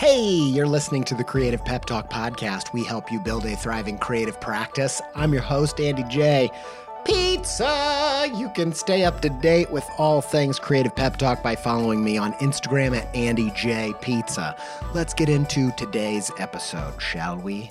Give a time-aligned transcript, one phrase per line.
[0.00, 2.72] Hey, you're listening to the Creative Pep Talk podcast.
[2.72, 5.02] We help you build a thriving creative practice.
[5.14, 6.50] I'm your host, Andy J.
[7.04, 8.26] Pizza!
[8.34, 12.16] You can stay up to date with all things Creative Pep Talk by following me
[12.16, 14.56] on Instagram at Andy J Pizza.
[14.94, 17.70] Let's get into today's episode, shall we?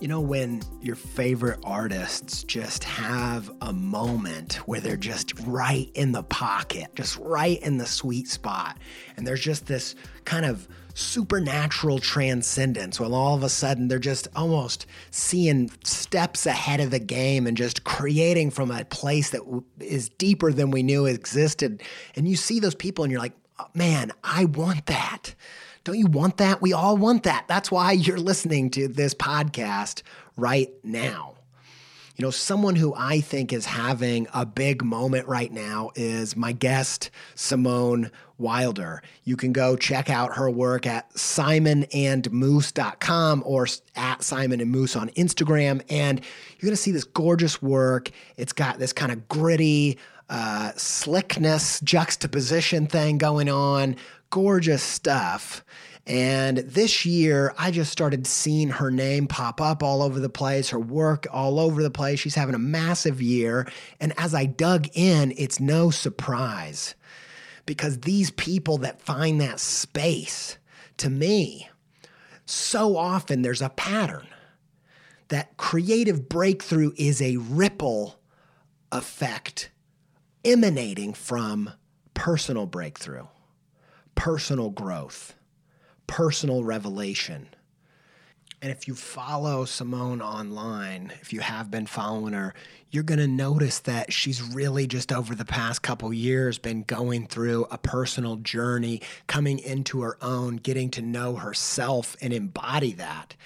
[0.00, 6.12] You know, when your favorite artists just have a moment where they're just right in
[6.12, 8.78] the pocket, just right in the sweet spot,
[9.16, 14.28] and there's just this kind of supernatural transcendence when all of a sudden they're just
[14.36, 19.42] almost seeing steps ahead of the game and just creating from a place that
[19.80, 21.82] is deeper than we knew existed.
[22.14, 25.34] And you see those people and you're like, oh, man, I want that.
[25.88, 26.60] Don't you want that?
[26.60, 27.46] We all want that.
[27.48, 30.02] That's why you're listening to this podcast
[30.36, 31.36] right now.
[32.14, 36.52] You know, someone who I think is having a big moment right now is my
[36.52, 39.02] guest, Cymone Wilder.
[39.24, 45.08] You can go check out her work at simonandmoose.com or at Simon and Moose on
[45.10, 45.80] Instagram.
[45.88, 48.10] And you're going to see this gorgeous work.
[48.36, 49.96] It's got this kind of gritty,
[50.28, 53.96] uh, slickness juxtaposition thing going on
[54.30, 55.64] gorgeous stuff.
[56.08, 60.70] And this year, I just started seeing her name pop up all over the place,
[60.70, 62.18] her work all over the place.
[62.18, 63.70] She's having a massive year.
[64.00, 66.94] And as I dug in, it's no surprise
[67.66, 70.56] because these people that find that space,
[70.96, 71.68] to me,
[72.46, 74.26] so often there's a pattern
[75.28, 78.18] that creative breakthrough is a ripple
[78.90, 79.70] effect
[80.42, 81.70] emanating from
[82.14, 83.26] personal breakthrough
[84.18, 85.36] personal growth,
[86.08, 87.48] personal revelation.
[88.60, 92.54] And if you follow Cymone online, if you have been following her,
[92.90, 97.28] you're going to notice that she's really just over the past couple years been going
[97.28, 103.36] through a personal journey, coming into her own, getting to know herself and embody that.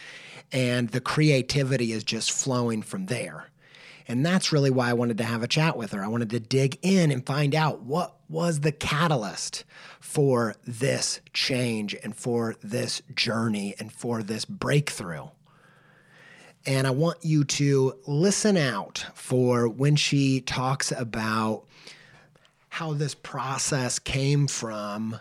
[0.50, 3.51] And the creativity is just flowing from there.
[4.08, 6.02] And that's really why I wanted to have a chat with her.
[6.02, 9.64] I wanted to dig in and find out what was the catalyst
[10.00, 15.28] for this change and for this journey and for this breakthrough.
[16.64, 21.64] And I want you to listen out for when she talks about
[22.68, 25.18] how this process came from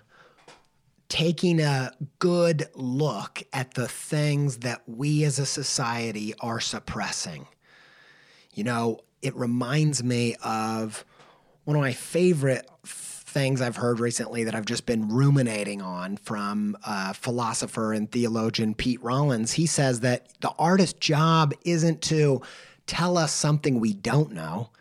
[1.09, 7.46] taking a good look at the things that we as a society are suppressing
[8.53, 11.06] you know, it reminds me of
[11.63, 16.75] one of my favorite things I've heard recently that I've just been ruminating on from
[17.13, 19.53] philosopher and theologian Pete Rollins.
[19.53, 22.41] He says that the artist's job isn't to
[22.88, 24.72] tell us something we don't know,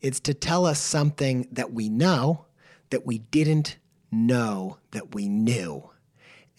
[0.00, 2.46] it's to tell us something that we know
[2.88, 3.76] that we didn't
[4.10, 5.89] know that we knew.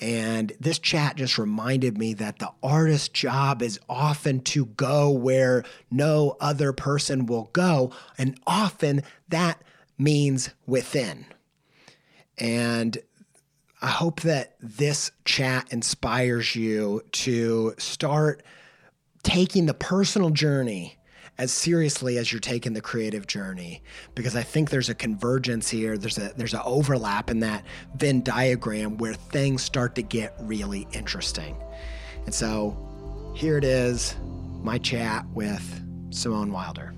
[0.01, 5.63] And this chat just reminded me that the artist's job is often to go where
[5.91, 7.91] no other person will go.
[8.17, 9.61] And often that
[9.99, 11.25] means within.
[12.39, 12.97] And
[13.79, 18.41] I hope that this chat inspires you to start
[19.21, 20.97] taking the personal journey
[21.41, 23.81] as seriously as you're taking the creative journey
[24.13, 25.97] because I think there's a convergence here.
[25.97, 27.65] There's a there's an overlap in that
[27.95, 31.57] Venn diagram where things start to get really interesting.
[32.25, 32.77] And so
[33.35, 34.15] here it is,
[34.61, 35.63] my chat with
[36.11, 36.93] Cymone Wilder.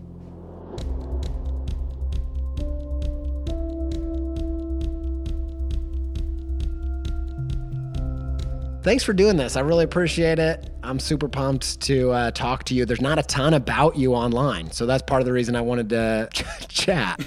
[8.84, 9.56] thanks for doing this.
[9.56, 10.73] I really appreciate it.
[10.84, 12.86] I'm super pumped to uh, talk to you.
[12.86, 15.90] There's not a ton about you online, so that's part of the reason I wanted
[15.90, 17.20] to ch- chat.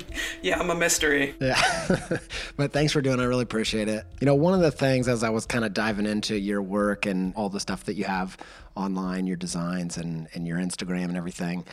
[0.42, 1.34] yeah, I'm a mystery.
[1.40, 1.60] Yeah,
[2.56, 3.20] but thanks for doing.
[3.20, 3.22] it.
[3.22, 4.04] I really appreciate it.
[4.20, 7.04] You know, one of the things as I was kind of diving into your work
[7.04, 8.38] and all the stuff that you have
[8.74, 11.64] online, your designs and and your Instagram and everything,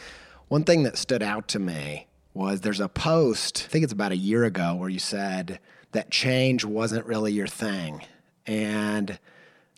[0.50, 3.66] one thing that stood out to me was there's a post.
[3.66, 5.60] I think it's about a year ago where you said
[5.94, 8.04] that change wasn't really your thing.
[8.46, 9.18] And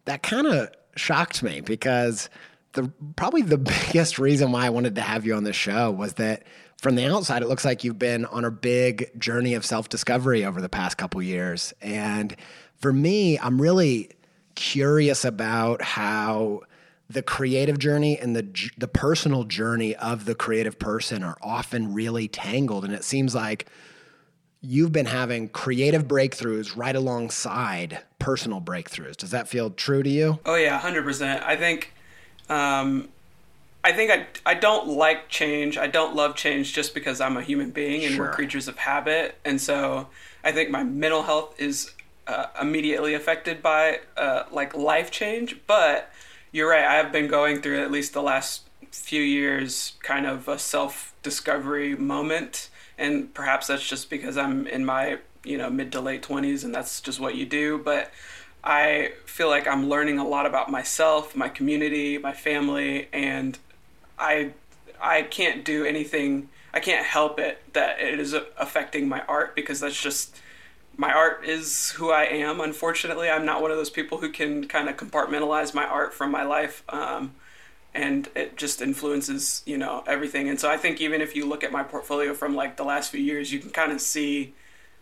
[0.06, 2.30] that kind of shocked me because
[2.74, 3.58] the probably the
[3.88, 6.44] biggest reason why I wanted to have you on the show was that
[6.78, 10.62] from the outside it looks like you've been on a big journey of self-discovery over
[10.62, 11.74] the past couple years.
[11.82, 12.36] And
[12.78, 14.10] for me, I'm really
[14.56, 16.62] curious about how
[17.10, 22.28] the creative journey and the the personal journey of the creative person are often really
[22.28, 23.68] tangled and it seems like
[24.62, 29.18] you've been having creative breakthroughs right alongside personal breakthroughs.
[29.18, 30.40] Does that feel true to you?
[30.46, 31.44] Oh yeah, hundred percent.
[31.44, 31.94] I think,
[32.50, 33.10] um,
[33.84, 35.78] I think I I don't like change.
[35.78, 38.26] I don't love change just because I'm a human being and sure.
[38.28, 39.38] we're creatures of habit.
[39.44, 40.08] And so
[40.44, 41.92] I think my mental health is
[42.28, 45.58] uh, immediately affected by uh, like life change.
[45.66, 46.12] But
[46.52, 46.86] you're right.
[46.86, 51.16] I have been going through at least the last few years kind of a self
[51.24, 52.70] discovery moment
[53.02, 56.74] and perhaps that's just because I'm in my you know mid to late 20s and
[56.74, 58.12] that's just what you do but
[58.64, 63.58] I feel like I'm learning a lot about myself, my community, my family and
[64.18, 64.52] I
[65.02, 69.80] I can't do anything I can't help it that it is affecting my art because
[69.80, 70.40] that's just
[70.98, 72.62] my art is who I am.
[72.62, 76.32] Unfortunately, I'm not one of those people who can kind of compartmentalize my art from
[76.32, 76.84] my life.
[76.90, 77.34] Um,
[77.94, 80.50] and it just influences you know everything.
[80.50, 83.12] And so i think even if you look at my portfolio from like the last
[83.12, 84.54] few years you can kind of see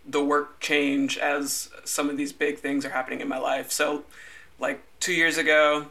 [0.08, 3.72] the work change as some of these big things are happening in my life.
[3.72, 4.04] So
[4.60, 5.88] like two years ago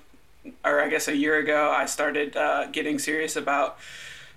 [0.64, 3.78] or i guess a year ago i started uh, getting serious about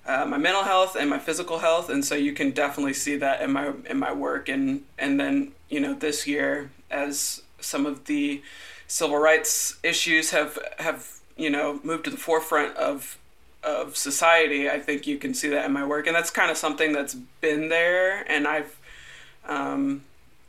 [0.06, 1.90] uh, my mental health and my physical health.
[1.90, 4.50] And so you can definitely see that in my in my work.
[4.50, 8.42] And and then you know this year as some of the
[8.88, 13.18] civil rights issues have have you know moved to the forefront of
[13.64, 16.58] of society, I think you can see that in my work, and that's kind of
[16.58, 18.78] something that's been there, and I've
[19.48, 20.02] um,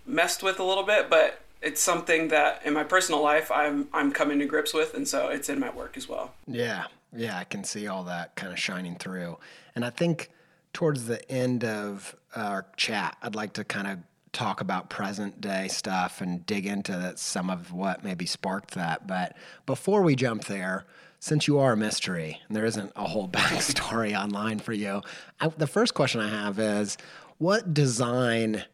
[0.07, 4.13] messed with a little bit, but it's something that in my personal life I'm I'm
[4.13, 6.33] coming to grips with, and so it's in my work as well.
[6.47, 9.39] Yeah, yeah, I can see all that kind of shining through,
[9.75, 10.31] and I think
[10.73, 13.99] towards the end of our chat, I'd like to kind of
[14.33, 19.07] talk about present day stuff and dig into some of what maybe sparked that.
[19.07, 19.37] But
[19.67, 20.85] before we jump there,
[21.21, 25.03] since you are a mystery and there isn't a whole backstory online for you,
[25.41, 26.97] I, the first question I have is
[27.39, 28.65] what design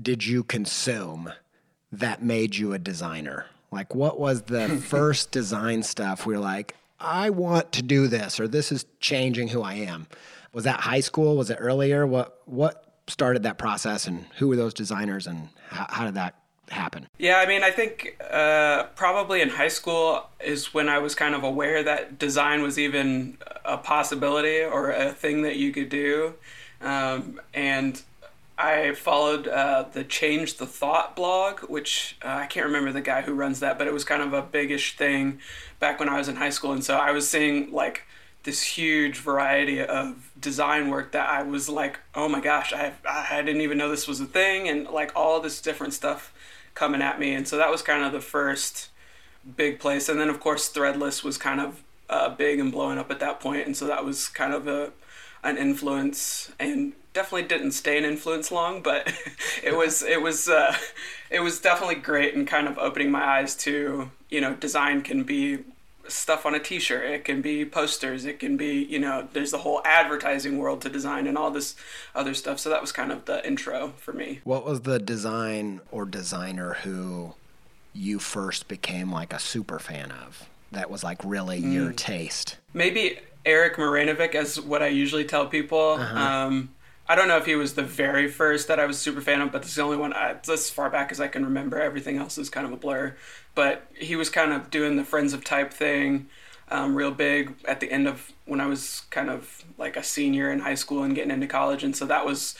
[0.00, 1.32] did you consume
[1.90, 3.46] that made you a designer?
[3.70, 8.40] Like, what was the first design stuff where you're like, I want to do this,
[8.40, 10.06] or this is changing who I am?
[10.52, 11.36] Was that high school?
[11.36, 12.06] Was it earlier?
[12.06, 16.34] What what started that process and who were those designers and how, how did that
[16.70, 17.08] happen?
[17.18, 21.34] Yeah, I mean, I think uh, probably in high school is when I was kind
[21.34, 26.34] of aware that design was even a possibility or a thing that you could do.
[26.80, 28.00] Um, and
[28.56, 33.22] I followed uh, the Change the Thought blog, which uh, I can't remember the guy
[33.22, 35.40] who runs that, but it was kind of a biggish thing
[35.78, 36.72] back when I was in high school.
[36.72, 38.02] And so I was seeing like
[38.44, 43.42] this huge variety of design work that I was like, oh my gosh, I, I
[43.42, 46.32] didn't even know this was a thing, and like all this different stuff
[46.74, 47.34] coming at me.
[47.34, 48.90] And so that was kind of the first
[49.56, 50.08] big place.
[50.08, 53.40] And then, of course, Threadless was kind of uh, big and blowing up at that
[53.40, 54.92] point, and so that was kind of a
[55.42, 59.12] an influence and definitely didn't stay an influence long but
[59.62, 60.76] it was it was uh,
[61.30, 65.22] it was definitely great and kind of opening my eyes to you know design can
[65.22, 65.58] be
[66.08, 67.04] stuff on a t-shirt.
[67.04, 68.24] It can be posters.
[68.24, 71.74] It can be you know there's the whole advertising world to design and all this
[72.14, 72.58] other stuff.
[72.58, 74.40] So that was kind of the intro for me.
[74.44, 77.34] What was the design or designer who
[77.92, 81.72] you first became like a super fan of that was like really mm.
[81.72, 82.58] your taste?
[82.72, 85.96] Maybe Erik Marinovich as what i usually tell people.
[85.98, 86.18] Uh-huh.
[86.18, 86.70] um,
[87.08, 89.50] I don't know if he was the very first that I was super fan of,
[89.50, 91.80] but this is the only one I, as far back as I can remember.
[91.80, 93.16] Everything else is kind of a blur.
[93.54, 96.28] But he was kind of doing the Friends of Type thing,
[96.70, 100.50] um, real big at the end of when I was kind of like a senior
[100.52, 102.56] in high school and getting into college, and so that was.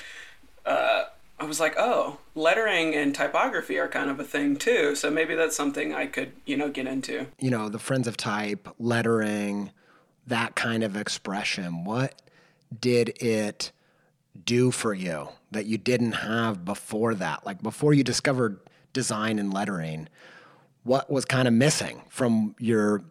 [0.65, 1.05] Uh,
[1.41, 4.97] I was like, oh, lettering and typography are kind of a thing too.
[4.97, 7.29] So maybe that's something I could, you know, get into.
[7.39, 9.71] You know, the Friends of Type, lettering,
[10.27, 11.85] that kind of expression.
[11.85, 12.21] What
[12.81, 13.71] did it
[14.45, 17.45] do for you that you didn't have before that?
[17.47, 18.61] Like before you discovered
[18.93, 20.09] design and lettering,
[20.89, 23.05] what was kind of missing from your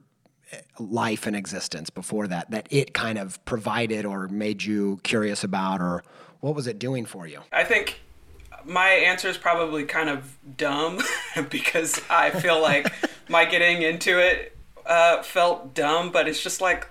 [0.51, 5.43] eh, life and existence before that that it kind of provided or made you curious
[5.43, 6.03] about or
[6.39, 7.99] what was it doing for you i think
[8.65, 10.99] my answer is probably kind of dumb
[11.49, 12.91] because i feel like
[13.29, 16.89] my getting into it uh, felt dumb but it's just like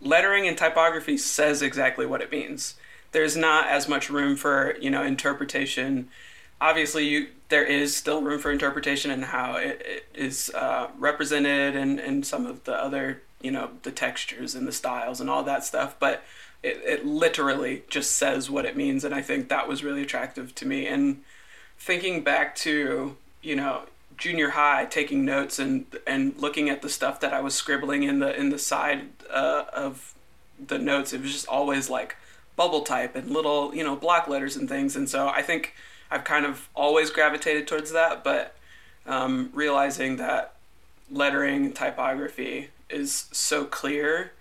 [0.00, 2.74] lettering and typography says exactly what it means
[3.12, 6.08] there's not as much room for you know interpretation.
[6.60, 11.76] Obviously you there is still room for interpretation in how it, it is uh, represented
[11.76, 15.42] and, and some of the other you know the textures and the styles and all
[15.42, 16.24] that stuff but
[16.62, 20.54] it, it literally just says what it means and i think that was really attractive
[20.54, 20.86] to me.
[20.86, 21.22] And
[21.78, 23.82] thinking back to you know
[24.16, 28.18] junior high taking notes and and looking at the stuff that i was scribbling in
[28.18, 30.14] the in the side uh, of
[30.64, 32.16] the notes it was just always like
[32.56, 35.74] bubble type and little you know block letters and things and so i think
[36.10, 38.54] I've kind of always gravitated towards that, but
[39.06, 40.54] um, realizing that
[41.10, 44.32] lettering and typography is so clear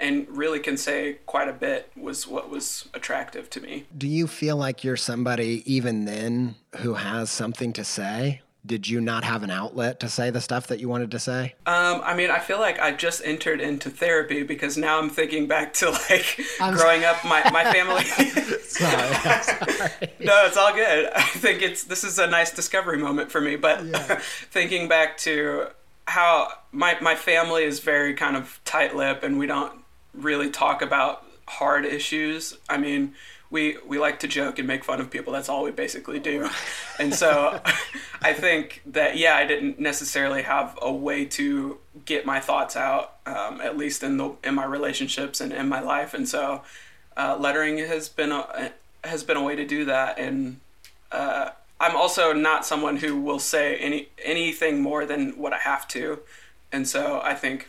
[0.00, 3.84] and really can say quite a bit was what was attractive to me.
[3.96, 8.42] Do you feel like you're somebody even then who has something to say?
[8.64, 11.54] Did you not have an outlet to say the stuff that you wanted to say?
[11.66, 15.48] Um, I mean, I feel like I just entered into therapy because now I'm thinking
[15.48, 18.04] back to like I'm growing up, my, my family.
[18.62, 21.10] sorry, sorry, No, it's all good.
[21.14, 23.56] I think it's this is a nice discovery moment for me.
[23.56, 24.16] But yeah.
[24.50, 25.68] thinking back to
[26.06, 29.72] how my my family is very kind of tight lip and we don't
[30.14, 32.56] really talk about hard issues.
[32.68, 33.14] I mean,
[33.52, 35.32] we we like to joke and make fun of people.
[35.32, 36.48] That's all we basically do.
[36.98, 37.60] And so
[38.22, 43.18] I think that yeah, I didn't necessarily have a way to get my thoughts out,
[43.26, 46.14] um, at least in the in my relationships and in my life.
[46.14, 46.62] And so
[47.16, 48.72] uh, lettering has been a
[49.04, 50.18] has been a way to do that.
[50.18, 50.58] And
[51.12, 55.86] uh, I'm also not someone who will say any anything more than what I have
[55.88, 56.20] to.
[56.72, 57.68] And so I think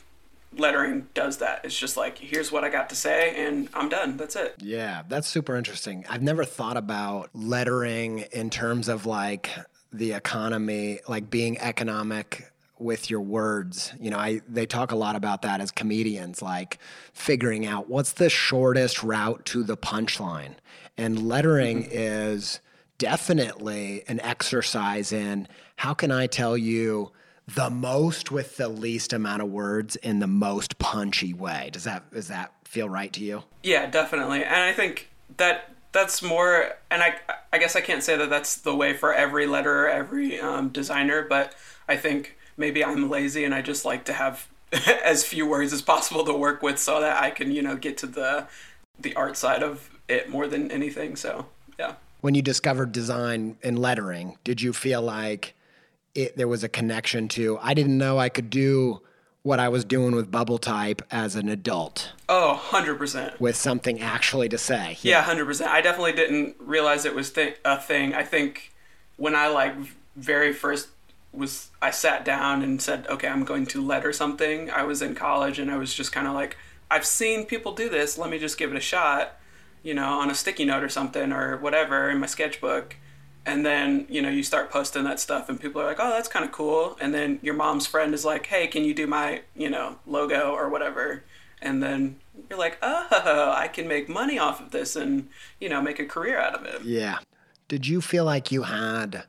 [0.58, 1.62] lettering does that.
[1.64, 4.18] It's just like, here's what I got to say, and I'm done.
[4.18, 4.56] That's it.
[4.60, 6.06] Yeah, that's super interesting.
[6.10, 9.50] I've never thought about lettering in terms of like
[9.92, 13.94] the economy, like being economic with your words.
[14.00, 16.80] You know, I they talk a lot about that as comedians, like
[17.14, 20.56] figuring out what's the shortest route to the punchline.
[20.98, 21.92] And lettering mm-hmm.
[21.92, 22.60] is
[22.98, 27.12] definitely an exercise in how can I tell you
[27.48, 31.70] the most with the least amount of words in the most punchy way.
[31.72, 33.44] Does that does that feel right to you?
[33.64, 34.44] Yeah, definitely.
[34.44, 37.16] And I think that that's more and I
[37.52, 41.26] I guess I can't say that that's the way for every letterer, every um, designer,
[41.28, 41.54] but
[41.88, 44.48] I think maybe I'm lazy and I just like to have
[45.04, 47.98] as few words as possible to work with so that I can, you know, get
[48.00, 48.48] to the
[49.00, 51.16] the art side of it more than anything.
[51.16, 51.48] So,
[51.80, 51.96] yeah.
[52.22, 55.56] When you discovered design and lettering, did you feel like
[56.15, 57.58] it, there was a connection to.
[57.62, 59.01] I didn't know I could do
[59.43, 62.13] what I was doing with bubble type as an adult.
[62.29, 63.39] Oh, 100%.
[63.39, 64.98] With something actually to say.
[65.01, 65.67] Yeah, yeah 100%.
[65.67, 68.13] I definitely didn't realize it was th- a thing.
[68.13, 68.74] I think
[69.17, 69.75] when I like
[70.15, 70.89] very first
[71.34, 75.15] was I sat down and said, "Okay, I'm going to letter something." I was in
[75.15, 76.55] college and I was just kind of like,
[76.91, 78.20] "I've seen people do this.
[78.20, 79.39] Let me just give it a shot."
[79.82, 82.96] You know, on a sticky note or something or whatever in my sketchbook
[83.46, 86.30] and then you know you start posting that stuff and people are like oh that's
[86.30, 86.98] kind of cool.
[87.02, 90.52] And then your mom's friend is like hey can you do my you know logo
[90.52, 91.24] or whatever?
[91.62, 92.18] And then
[92.50, 95.30] you're like oh i can make money off of this and
[95.62, 96.84] you know make a career out of it.
[96.84, 97.20] Yeah.
[97.68, 99.24] Did you feel like you had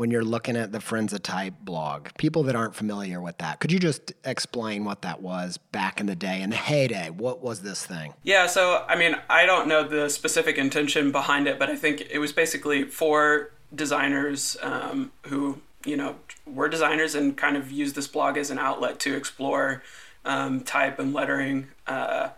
[0.00, 3.70] when you're looking at the of Type blog, people that aren't familiar with that, could
[3.70, 7.10] you just explain what that was back in the day, in the heyday?
[7.10, 8.14] What was this thing?
[8.22, 12.08] Yeah, so I mean, I don't know the specific intention behind it, but I think
[12.10, 16.16] it was basically for designers um, who, you know,
[16.46, 19.82] were designers and kind of used this blog as an outlet to explore
[20.24, 21.68] um, type and lettering.
[21.86, 22.30] Uh,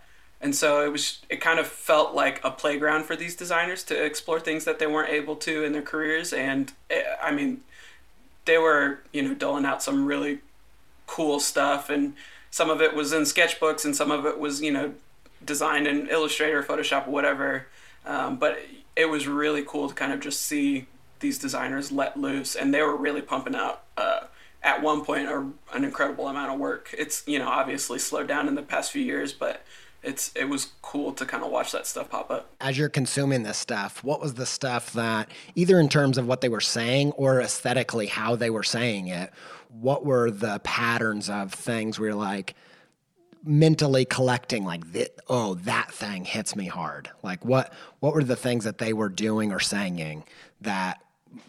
[0.43, 4.05] and so it was it kind of felt like a playground for these designers to
[4.05, 6.33] explore things that they weren't able to in their careers.
[6.33, 7.61] And it, eh, i mean
[8.45, 10.41] they were you know doling out some really
[11.07, 11.89] cool stuff.
[11.89, 12.15] And
[12.51, 14.95] some of it was in sketchbooks and some of it was you know
[15.45, 17.69] designed in illustrator photoshop whatever.
[18.05, 18.59] Um, but
[18.97, 20.87] it was really cool to kind of just see
[21.21, 22.57] these designers let loose.
[22.57, 24.23] And they were really pumping out uh,
[24.61, 26.93] at one point a, an incredible amount of work.
[26.99, 29.63] It's you know obviously slowed down in the past few years but
[30.03, 32.51] it's it was cool to kind of watch that stuff pop up.
[32.61, 36.41] As you're consuming this stuff, what was the stuff that either in terms of what
[36.41, 39.31] they were saying or aesthetically how they were saying it,
[39.69, 42.55] what were the patterns of things where you're like
[43.45, 44.85] mentally collecting like
[45.29, 47.11] oh that thing hits me hard.
[47.23, 50.25] Like what what were the things that they were doing or saying
[50.61, 51.03] that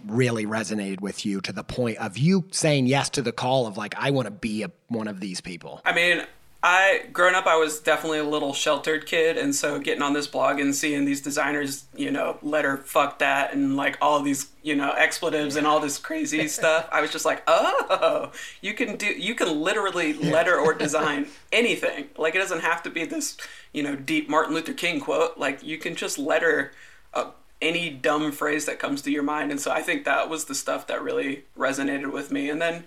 [0.05, 3.77] really resonated with you to the point of you saying yes to the call of
[3.77, 5.81] like I want to be a, one of these people?
[5.86, 6.24] I mean,
[6.65, 10.27] I growing up, I was definitely a little sheltered kid, and so getting on this
[10.27, 14.74] blog and seeing these designers, you know, letter fuck that and like all these, you
[14.74, 19.08] know, expletives and all this crazy stuff, I was just like, oh, you can do,
[19.08, 22.08] you can literally letter or design anything.
[22.17, 23.36] Like it doesn't have to be this,
[23.74, 25.38] you know, deep Martin Luther King quote.
[25.38, 26.72] Like you can just letter
[27.13, 30.46] uh, any dumb phrase that comes to your mind, and so I think that was
[30.46, 32.50] the stuff that really resonated with me.
[32.50, 32.86] And then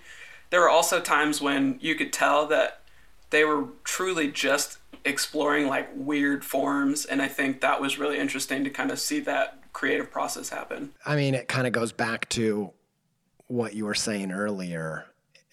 [0.49, 2.81] there were also times when you could tell that
[3.29, 8.63] they were truly just exploring like weird forms and i think that was really interesting
[8.63, 10.91] to kind of see that creative process happen.
[11.05, 12.71] I mean it kind of goes back to
[13.45, 15.05] what you were saying earlier.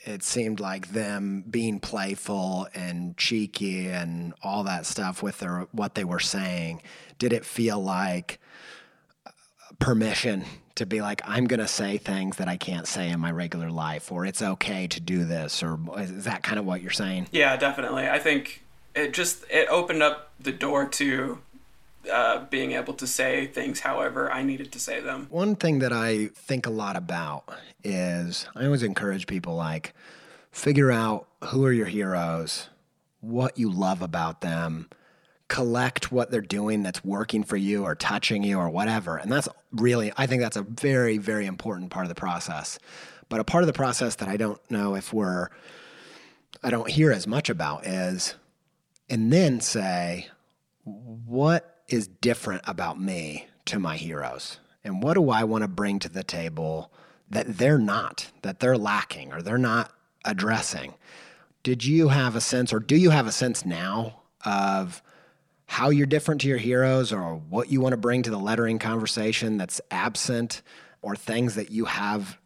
[0.07, 5.95] It seemed like them being playful and cheeky and all that stuff with their what
[5.95, 6.81] they were saying
[7.19, 8.41] did it feel like
[9.27, 9.31] uh,
[9.79, 13.31] permission to be like i'm going to say things that i can't say in my
[13.31, 16.91] regular life or it's okay to do this or is that kind of what you're
[16.91, 18.63] saying yeah definitely i think
[18.95, 21.39] it just it opened up the door to
[22.13, 25.27] uh, being able to say things however I needed to say them.
[25.31, 27.45] One thing that I think a lot about
[27.83, 29.95] is I always encourage people like
[30.51, 32.69] figure out who are your heroes,
[33.21, 34.89] what you love about them,
[35.49, 39.17] collect what they're doing that's working for you or touching you or whatever.
[39.17, 42.79] And that's really, I think that's a very, very important part of the process.
[43.29, 45.49] But a part of the process that I don't know if we're,
[46.63, 48.35] I don't hear as much about is,
[49.11, 50.29] and then say,
[50.85, 54.59] what is different about me to my heroes?
[54.83, 56.91] And what do I want to bring to the table
[57.31, 59.93] that they're not, that they're lacking, or they're not
[60.25, 60.95] addressing?
[61.63, 65.03] Did you have a sense, or do you have a sense now of
[65.67, 68.79] how you're different to your heroes or what you want to bring to the lettering
[68.79, 70.63] conversation that's absent
[71.03, 72.39] or things that you have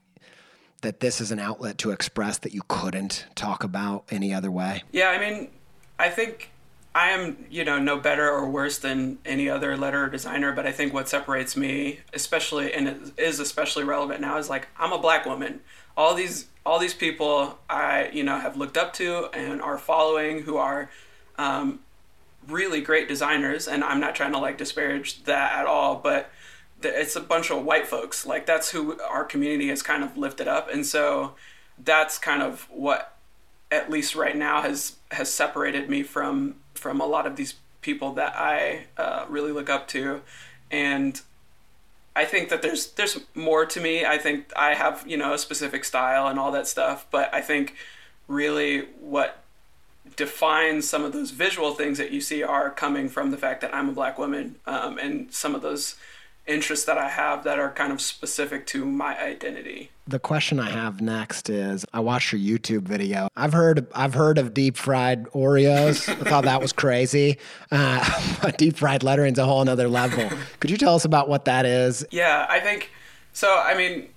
[0.83, 4.83] that this is an outlet to express that you couldn't talk about any other way?
[4.93, 5.51] Yeah, I mean,
[5.99, 6.51] I think
[6.95, 10.73] I am, you know, no better or worse than any other letter designer, but I
[10.73, 15.27] think what separates me, especially and is especially relevant now, is like I'm a black
[15.27, 15.61] woman.
[15.97, 20.43] All these all these people I, you know, have looked up to and are following
[20.43, 20.91] who are
[21.37, 21.81] um,
[22.49, 26.31] really great designers, and I'm not trying to like disparage that at all, but
[26.83, 28.27] it's a bunch of white folks.
[28.27, 31.35] Like that's who our community has kind of lifted up, and so
[31.83, 33.17] that's kind of what,
[33.71, 38.13] at least right now, has has separated me from from a lot of these people
[38.15, 40.23] that I uh, really look up to,
[40.71, 41.21] and
[42.17, 44.05] I think that there's there's more to me.
[44.05, 47.41] I think I have you know a specific style and all that stuff, but I
[47.41, 47.75] think
[48.27, 49.43] really what
[50.19, 53.73] defines some of those visual things that you see are coming from the fact that
[53.73, 55.95] I'm a black woman um, and some of those
[56.45, 59.91] interests that I have that are kind of specific to my identity.
[60.09, 63.29] The question I have next is I watched your YouTube video.
[63.37, 66.09] I've heard I've heard of deep fried Oreos.
[66.09, 67.39] I thought that was crazy.
[67.71, 70.29] Uh, deep fried lettering's a whole another level.
[70.59, 72.05] Could you tell us about what that is?
[72.11, 72.91] Yeah, I think
[73.35, 73.57] so.
[73.57, 74.09] I mean,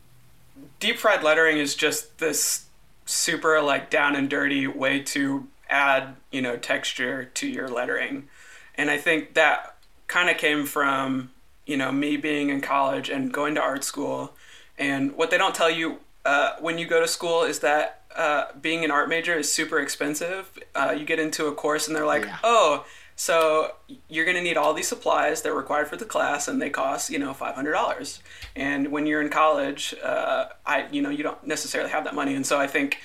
[0.80, 2.66] deep fried lettering is just this
[3.06, 8.28] super like down and dirty way to add you know texture to your lettering.
[8.76, 9.76] And i think that
[10.08, 11.32] kind of came from
[11.66, 14.34] you know me being in college and going to art school.
[14.78, 18.46] And what they don't tell you uh, when you go to school is that uh,
[18.60, 20.60] being an art major is super expensive.
[20.76, 22.38] Uh, you get into a course and they're like yeah.
[22.44, 23.76] oh so
[24.10, 26.70] you're going to need all these supplies that are required for the class and they
[26.72, 28.20] cost you know $500
[28.56, 32.34] and when you're in college uh, i you know you don't necessarily have that money.
[32.36, 32.98] And so i think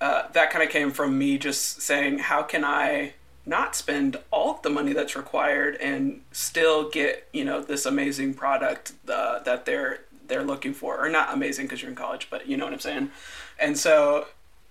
[0.00, 3.14] uh, that kind of came from me just saying, how can I
[3.46, 8.34] not spend all of the money that's required and still get you know this amazing
[8.34, 12.48] product uh, that they're they're looking for, or not amazing because you're in college, but
[12.48, 13.10] you know what I'm saying.
[13.58, 14.26] And so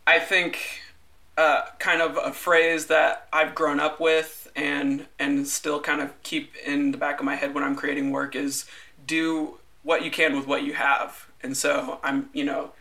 [0.06, 0.82] I think
[1.38, 6.22] uh, kind of a phrase that I've grown up with and and still kind of
[6.24, 8.66] keep in the back of my head when I'm creating work is
[9.08, 11.28] do what you can with what you have.
[11.42, 12.72] And so I'm you know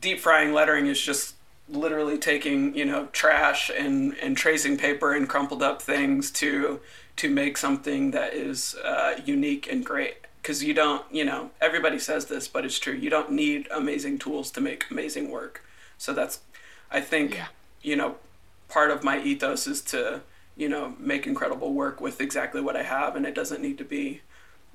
[0.00, 1.34] deep frying lettering is just
[1.68, 6.80] literally taking you know trash and and tracing paper and crumpled up things to
[7.16, 10.16] to make something that is uh, unique and great.
[10.42, 12.94] Because you don't you know everybody says this but it's true.
[12.94, 15.64] You don't need amazing tools to make amazing work.
[15.98, 16.40] So that's
[16.90, 17.46] i think yeah.
[17.82, 18.16] you know
[18.68, 20.20] part of my ethos is to
[20.56, 23.84] you know make incredible work with exactly what i have and it doesn't need to
[23.84, 24.20] be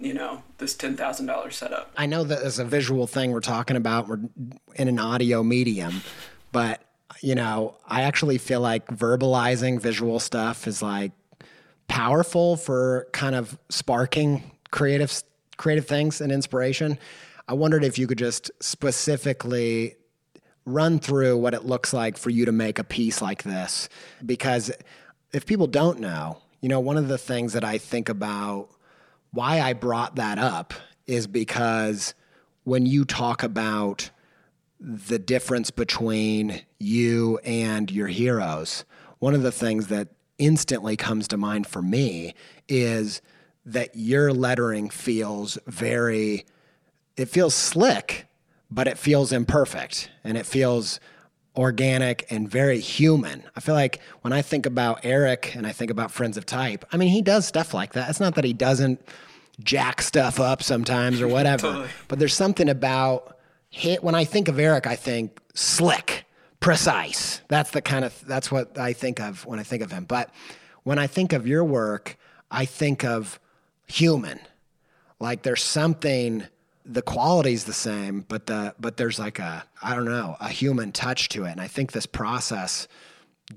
[0.02, 1.92] you know this $10000 setup.
[1.98, 4.22] I know that as a visual thing we're talking about we're
[4.76, 6.02] in an audio medium
[6.52, 6.84] but
[7.22, 11.12] you know, I actually feel like verbalizing visual stuff is like
[11.88, 15.24] powerful for kind of sparking creative
[15.58, 16.98] creative things and inspiration.
[17.48, 19.96] I wondered if you could just specifically
[20.66, 23.90] run through what it looks like for you to make a piece like this.
[24.26, 24.72] Because
[25.34, 28.70] if people don't know, you know, one of the things that I think about
[29.32, 30.74] why I brought that up
[31.08, 32.14] is because
[32.64, 34.12] when you talk about
[34.80, 38.86] the difference between you and your heroes,
[39.20, 42.34] one of the things that instantly comes to mind for me
[42.68, 43.22] is
[43.66, 46.46] that your lettering feels very
[47.18, 48.26] it feels slick
[48.72, 51.00] but it feels imperfect and it feels
[51.56, 53.44] organic and very human.
[53.56, 56.86] I feel like when I think about Erik and I think about Friends of Type,
[56.94, 58.10] I mean, he does stuff like that.
[58.10, 59.02] It's not that he doesn't
[59.64, 61.90] jack stuff up sometimes or whatever, totally.
[62.08, 63.39] but there's something about
[63.70, 66.26] hit when I think of Erik, I think slick,
[66.60, 67.42] precise.
[67.48, 70.06] That's the kind of that's what I think of when I think of him.
[70.06, 70.30] But
[70.84, 72.18] when I think of your work,
[72.52, 73.40] I think of
[73.88, 74.40] human.
[75.20, 76.44] Like there's something
[76.86, 80.92] the quality's the same, but the but there's like a I don't know a human
[80.92, 82.88] touch to it, and I think this process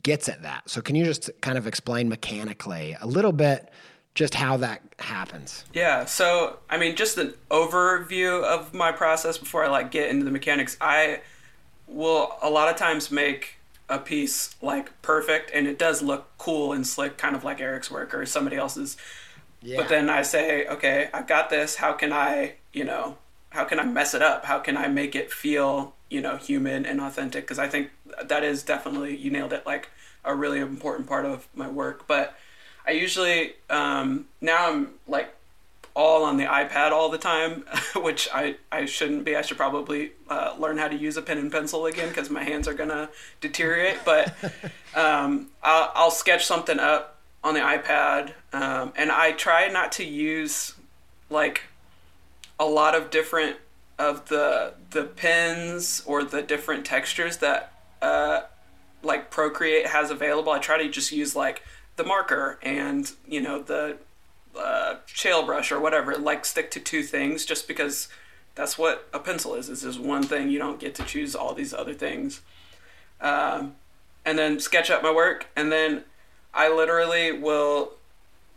[0.02, 0.68] gets at that.
[0.68, 3.70] So can you just kind of explain mechanically a little bit
[4.14, 5.64] just how that happens?
[5.72, 6.04] Yeah.
[6.04, 10.30] So I mean, just an overview of my process before I like get into the
[10.30, 10.76] mechanics.
[10.80, 11.20] I
[11.86, 13.56] will a lot of times make
[13.88, 17.90] a piece like perfect, and it does look cool and slick, kind of like Erik's
[17.90, 18.96] work or somebody else's.
[19.60, 19.76] Yeah.
[19.78, 21.76] But then I say, okay, I've got this.
[21.76, 23.18] How can I, you know,
[23.50, 24.44] how can I mess it up?
[24.44, 27.44] How can I make it feel, you know, human and authentic?
[27.44, 27.90] Because I think
[28.24, 29.90] that is definitely you nailed it, like
[30.24, 32.08] a really important part of my work.
[32.08, 32.36] But
[32.86, 35.34] I usually um, now I'm like
[35.94, 37.64] all on the iPad all the time,
[37.96, 39.36] which I, I shouldn't be.
[39.36, 42.42] I should probably uh, learn how to use a pen and pencil again because my
[42.42, 43.98] hands are gonna deteriorate.
[44.04, 44.34] But
[44.94, 50.04] um, I'll, I'll sketch something up on the iPad, um, and I try not to
[50.04, 50.74] use
[51.28, 51.62] like
[52.58, 53.56] a lot of different
[53.98, 58.42] of the the pens or the different textures that uh,
[59.02, 60.52] like Procreate has available.
[60.52, 61.62] I try to just use like
[61.96, 63.96] the marker and you know the
[64.58, 66.16] uh, shale brush or whatever.
[66.16, 68.08] Like stick to two things just because
[68.54, 69.68] that's what a pencil is.
[69.68, 70.50] Is just one thing.
[70.50, 72.40] You don't get to choose all these other things.
[73.20, 73.76] Um,
[74.24, 76.04] and then sketch up my work, and then
[76.54, 77.92] I literally will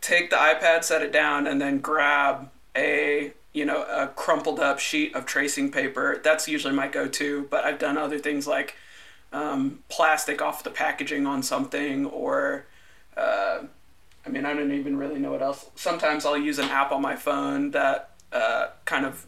[0.00, 4.78] take the iPad, set it down, and then grab a you know, a crumpled up
[4.78, 6.20] sheet of tracing paper.
[6.22, 8.76] That's usually my go to, but I've done other things like
[9.32, 12.66] um, plastic off the packaging on something, or
[13.16, 13.60] uh,
[14.24, 15.66] I mean, I don't even really know what else.
[15.76, 19.26] Sometimes I'll use an app on my phone that uh, kind of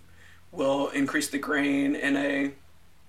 [0.51, 2.53] will increase the grain in a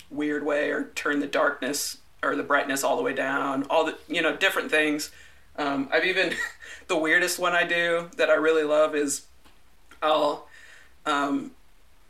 [0.09, 3.97] weird way or turn the darkness or the brightness all the way down, all the,
[4.07, 5.11] you know, different things.
[5.57, 6.33] Um, I've even,
[6.87, 9.25] the weirdest one I do that I really love is
[10.01, 10.47] I'll
[11.05, 11.51] um,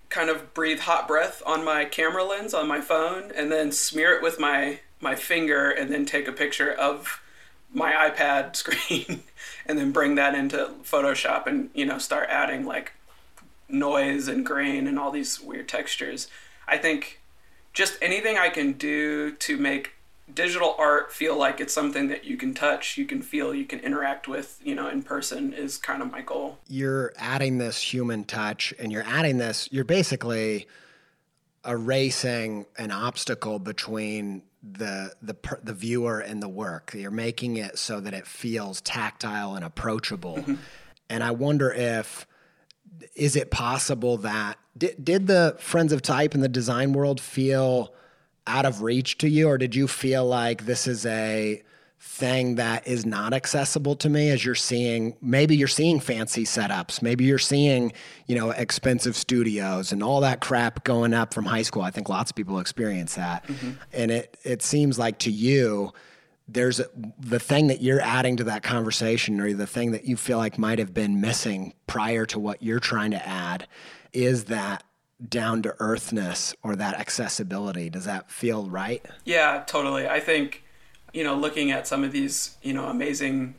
[0.10, 4.14] kind of breathe hot breath on my camera lens on my phone and then smear
[4.14, 7.22] it with my my finger and then take a picture of
[7.74, 9.24] my iPad screen
[9.66, 12.94] and then bring that into Photoshop and you know start adding like
[13.68, 16.28] noise and grain and all these weird textures.
[16.68, 17.20] I think
[17.74, 19.94] just anything I can do to make
[20.34, 23.80] digital art feel like it's something that you can touch, you can feel, you can
[23.80, 26.58] interact with, you know, in person is kind of my goal.
[26.68, 30.68] You're adding this human touch and you're adding this, you're basically
[31.66, 36.94] erasing an obstacle between the the the viewer and the work.
[36.94, 40.38] You're making it so that it feels tactile and approachable.
[40.38, 40.56] Mm-hmm.
[41.10, 42.28] And I wonder if
[43.16, 47.94] is it possible that did, did the friends of type in the design world feel
[48.48, 51.62] out of reach to you, or did you feel like this is a
[52.02, 57.02] thing that is not accessible to me as you're seeing maybe you're seeing fancy setups
[57.02, 57.92] maybe you're seeing
[58.26, 62.08] you know expensive studios and all that crap going up from high school i think
[62.08, 63.72] lots of people experience that mm-hmm.
[63.92, 65.92] and it it seems like to you
[66.48, 66.88] there's a,
[67.20, 70.58] the thing that you're adding to that conversation or the thing that you feel like
[70.58, 73.68] might have been missing prior to what you're trying to add
[74.14, 74.84] is that
[75.28, 77.90] down to earthness or that accessibility.
[77.90, 79.06] Does that feel right?
[79.26, 80.08] Yeah, totally.
[80.08, 80.64] I think,
[81.14, 83.56] you know, looking at some of these, you know, amazing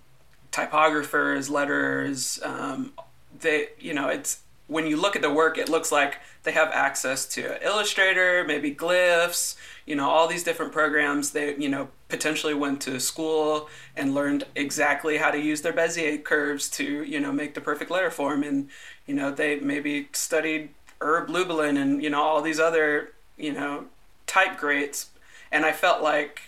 [0.53, 2.93] typographers, letters, um,
[3.41, 6.71] they, you know, it's when you look at the work, it looks like they have
[6.73, 11.33] access to Illustrator, maybe glyphs, you know, all these different programs.
[11.33, 16.23] They, you know, potentially went to school and learned exactly how to use their Bezier
[16.23, 18.45] curves to, you know, make the perfect letter form.
[18.45, 18.69] And,
[19.07, 23.87] you know, they maybe studied Herb Lubalin and you know all these other you know
[24.27, 25.11] type greats,
[25.51, 26.43] and I felt like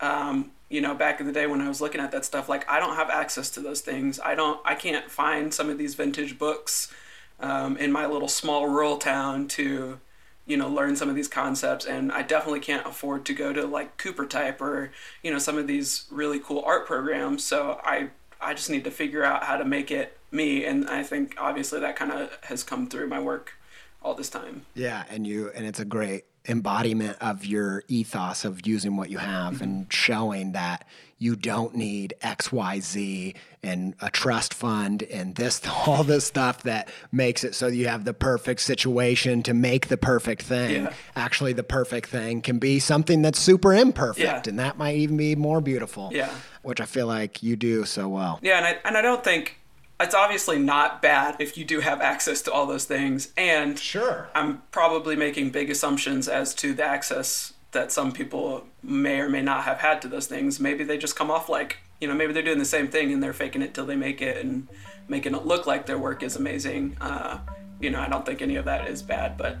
[0.00, 2.68] um, you know back in the day when I was looking at that stuff, like
[2.70, 4.20] I don't have access to those things.
[4.20, 4.60] I don't.
[4.64, 6.92] I can't find some of these vintage books
[7.40, 10.00] um, in my little small rural town to
[10.46, 13.66] you know learn some of these concepts and i definitely can't afford to go to
[13.66, 18.08] like cooper type or you know some of these really cool art programs so i
[18.40, 21.80] i just need to figure out how to make it me and i think obviously
[21.80, 23.54] that kind of has come through my work
[24.02, 28.66] all this time yeah and you and it's a great embodiment of your ethos of
[28.66, 29.64] using what you have mm-hmm.
[29.64, 30.86] and showing that
[31.18, 37.42] you don't need XYZ and a trust fund and this all this stuff that makes
[37.42, 40.84] it so you have the perfect situation to make the perfect thing.
[40.84, 40.92] Yeah.
[41.14, 44.50] Actually the perfect thing can be something that's super imperfect yeah.
[44.50, 46.10] and that might even be more beautiful.
[46.12, 46.30] Yeah.
[46.62, 48.40] Which I feel like you do so well.
[48.42, 49.58] Yeah, and I and I don't think
[50.00, 54.28] it's obviously not bad if you do have access to all those things and sure.
[54.34, 59.42] I'm probably making big assumptions as to the access that some people may or may
[59.42, 60.60] not have had to those things.
[60.60, 63.22] Maybe they just come off like you know maybe they're doing the same thing and
[63.22, 64.68] they're faking it till they make it and
[65.08, 66.96] making it look like their work is amazing.
[67.00, 67.38] Uh,
[67.80, 69.58] you know i don't think any of that is bad but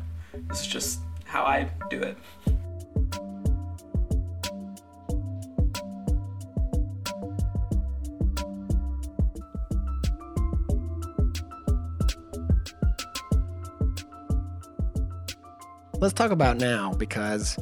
[0.50, 2.16] it's just how i do it
[15.98, 17.58] Let's talk about now because,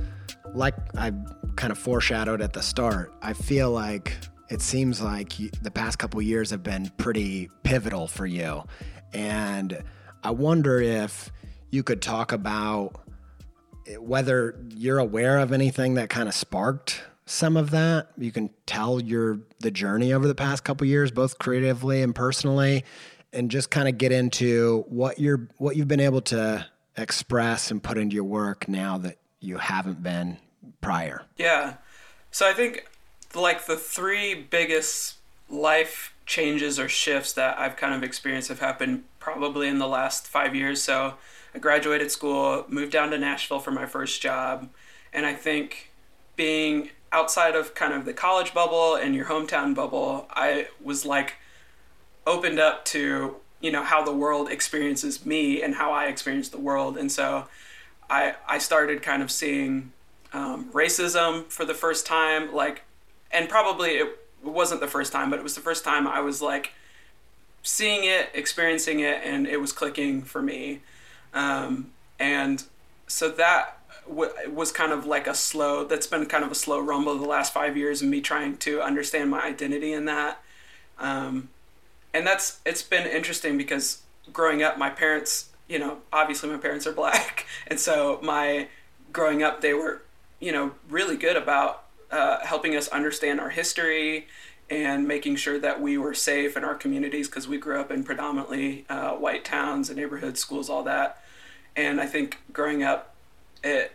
[0.55, 1.13] like I
[1.55, 4.17] kind of foreshadowed at the start, I feel like
[4.51, 8.65] it seems like the past couple years have been pretty pivotal for you.
[9.13, 9.81] And
[10.25, 11.31] I wonder if
[11.71, 13.01] you could talk about
[13.87, 18.09] eh, whether you're aware of anything that kind of sparked some of that.
[18.19, 22.85] You can tell your the journey over the past couple years, both creatively and personally,
[23.33, 27.83] and just kind of get into what you're what you've been able to express and
[27.83, 30.39] put into your work now that you haven't been
[30.81, 31.23] prior?
[31.37, 31.75] Yeah.
[32.31, 32.89] So I think
[33.35, 35.17] like the three biggest
[35.49, 40.27] life changes or shifts that I've kind of experienced have happened probably in the last
[40.27, 40.83] five years.
[40.83, 41.15] So
[41.55, 44.69] I graduated school, moved down to Nashville for my first job,
[45.13, 45.93] and I think
[46.37, 51.35] being outside of kind of the college bubble and your hometown bubble, I was like
[52.27, 56.59] opened up to you know how the world experiences me and how I experience the
[56.59, 57.47] world, and so
[58.11, 59.91] I I started kind of seeing
[60.35, 62.83] um, racism for the first time, like,
[63.31, 66.43] and probably it wasn't the first time, but it was the first time I was
[66.43, 66.73] like
[67.63, 70.81] seeing it, experiencing it, and it was clicking for me,
[71.33, 72.65] um, and
[73.07, 75.85] so that w- was kind of like a slow.
[75.85, 78.83] That's been kind of a slow rumble the last five years, and me trying to
[78.83, 80.43] understand my identity in that.
[80.99, 81.49] Um,
[82.15, 86.87] and that's it's been interesting because growing up, my parents, you know, obviously my parents
[86.87, 88.69] are black, and so my
[89.13, 90.03] growing up, they were,
[90.41, 94.29] you know, really good about uh, helping us understand our history
[94.71, 98.03] and making sure that we were safe in our communities because we grew up in
[98.03, 101.21] predominantly uh, white towns and neighborhoods, schools, all that.
[101.77, 103.15] And I think growing up,
[103.63, 103.93] it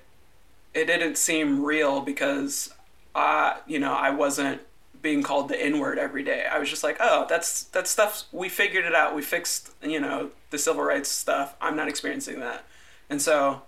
[0.74, 2.72] it didn't seem real because
[3.16, 4.62] I, you know, I wasn't
[5.02, 6.46] being called the N word every day.
[6.50, 9.16] I was just like, oh, that's that stuff we figured it out.
[9.16, 11.56] We fixed, you know, the civil rights stuff.
[11.62, 12.66] I'm not experiencing that,
[13.10, 13.64] and so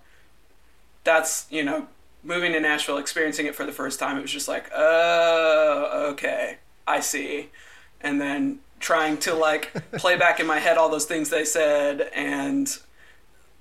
[1.04, 1.88] that's you know,
[2.22, 4.18] moving to Nashville, experiencing it for the first time.
[4.18, 7.50] It was just like, oh, okay, I see,
[8.00, 12.10] and then trying to like play back in my head all those things they said,
[12.14, 12.78] and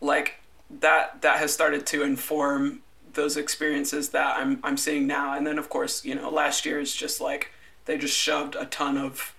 [0.02, 0.36] like
[0.80, 2.82] that that has started to inform
[3.14, 5.36] those experiences that I'm I'm seeing now.
[5.36, 7.52] And then of course, you know, last year is just like
[7.86, 9.34] they just shoved a ton of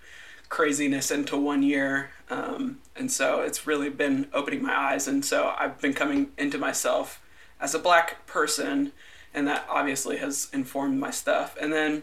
[0.48, 2.11] craziness into one year.
[2.28, 5.09] Um, and so it's really been opening my eyes.
[5.09, 7.22] And so I've been coming into myself
[7.61, 8.92] as a black person,
[9.33, 11.57] and that obviously has informed my stuff.
[11.61, 12.02] And then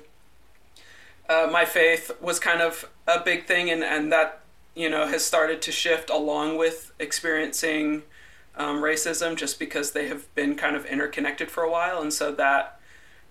[1.28, 4.42] uh, my faith was kind of a big thing, and, and that,
[4.74, 8.04] you know, has started to shift along with experiencing
[8.56, 12.02] um, racism just because they have been kind of interconnected for a while.
[12.02, 12.79] And so that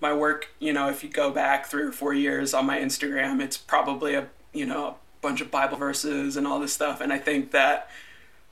[0.01, 3.41] my work, you know, if you go back three or four years on my Instagram,
[3.41, 7.01] it's probably a, you know, a bunch of Bible verses and all this stuff.
[7.01, 7.91] And I think that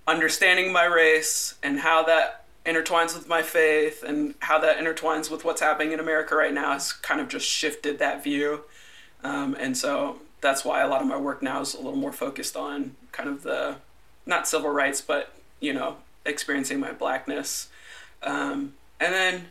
[0.07, 5.45] understanding my race and how that intertwines with my faith and how that intertwines with
[5.45, 8.63] what's happening in America right now has kind of just shifted that view.
[9.23, 12.13] Um, and so that's why a lot of my work now is a little more
[12.13, 13.77] focused on kind of the,
[14.27, 17.69] not civil rights, but, you know, experiencing my blackness.
[18.23, 19.47] Um, and then,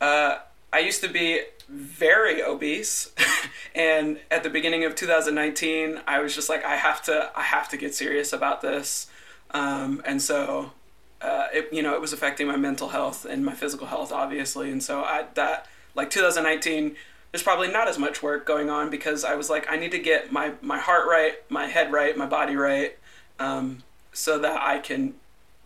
[0.00, 0.38] uh,
[0.72, 3.12] I used to be very obese
[3.74, 7.68] and at the beginning of 2019 I was just like I have to I have
[7.70, 9.08] to get serious about this.
[9.52, 10.72] Um, and so
[11.20, 14.70] uh, it, you know it was affecting my mental health and my physical health obviously.
[14.70, 16.96] And so I that like 2019
[17.32, 19.98] there's probably not as much work going on because I was like I need to
[19.98, 22.96] get my my heart right my head right my body right
[23.38, 25.14] um, so that I can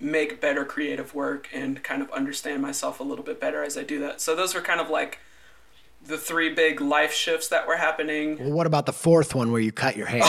[0.00, 3.83] make better creative work and kind of understand myself a little bit better as I
[3.83, 4.20] do that.
[4.20, 5.18] So those were kind of like
[6.04, 8.38] the three big life shifts that were happening.
[8.38, 10.20] Well, what about the fourth one where you cut your hair?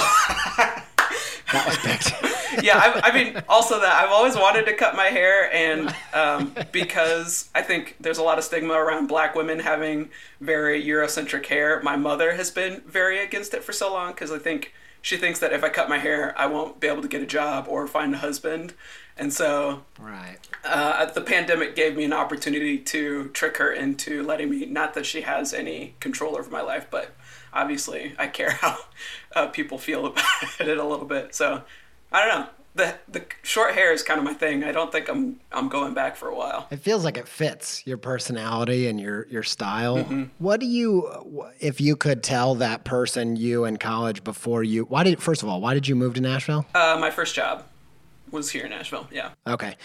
[1.51, 2.36] that was big.
[2.63, 6.56] yeah, I, I, mean, also that I've always wanted to cut my hair, and um,
[6.71, 11.82] because I think there's a lot of stigma around black women having very Eurocentric hair,
[11.84, 15.39] my mother has been very against it for so long because I think she thinks
[15.39, 17.88] that if I cut my hair, I won't be able to get a job or
[17.88, 18.73] find a husband.
[19.17, 20.38] And so, right.
[20.63, 24.65] Uh, the pandemic gave me an opportunity to trick her into letting me.
[24.65, 27.15] Not that she has any control over my life, but
[27.54, 28.78] obviously I care how
[29.36, 30.25] uh, people feel about
[30.60, 31.34] it a little bit.
[31.34, 31.63] So
[32.12, 32.49] I don't know.
[32.75, 34.65] The the short hair is kind of my thing.
[34.65, 36.67] I don't think I'm I'm going back for a while.
[36.71, 39.99] It feels like it fits your personality and your your style.
[39.99, 40.23] Mm-hmm.
[40.39, 45.06] What do you if you could tell that person you in college before you why
[45.06, 46.65] did first of all, why did you move to Nashville?
[46.75, 47.63] Uh, my first job
[48.36, 49.08] was here in Nashville.
[49.12, 49.32] Yeah.
[49.48, 49.76] Okay.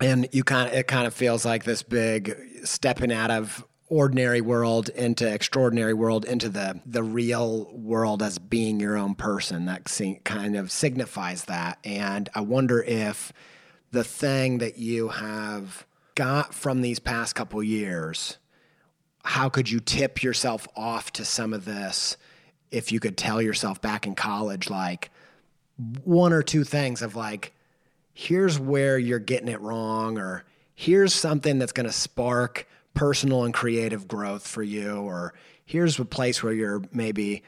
[0.00, 4.40] And you kind of it kind of feels like this big stepping out of ordinary
[4.40, 9.90] world into extraordinary world into the the real world as being your own person that
[10.24, 13.32] kind of signifies that and i wonder if
[13.90, 15.84] the thing that you have
[16.14, 18.38] got from these past couple years
[19.24, 22.16] how could you tip yourself off to some of this
[22.70, 25.10] if you could tell yourself back in college like
[26.04, 27.52] one or two things of like
[28.12, 30.44] here's where you're getting it wrong or
[30.74, 36.04] here's something that's going to spark personal and creative growth for you or here's a
[36.04, 37.42] place where you're maybe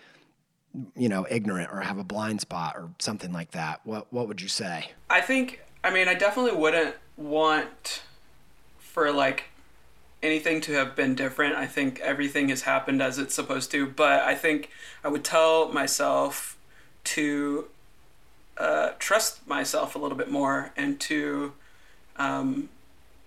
[0.96, 3.80] you know ignorant or have a blind spot or something like that.
[3.84, 4.90] What what would you say?
[5.10, 8.02] I think i mean i definitely wouldn't want
[8.78, 9.44] for like
[10.22, 11.56] anything to have been different.
[11.56, 14.70] I think everything has happened as it's supposed to but i think
[15.02, 16.56] i would tell myself
[17.04, 17.66] to
[18.58, 21.52] uh, trust myself a little bit more and to
[22.16, 22.68] um,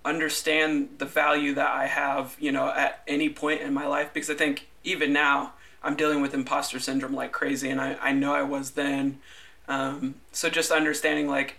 [0.03, 4.29] understand the value that I have, you know, at any point in my life because
[4.29, 8.33] I think even now I'm dealing with imposter syndrome like crazy and I, I know
[8.33, 9.19] I was then.
[9.67, 11.57] Um, so just understanding like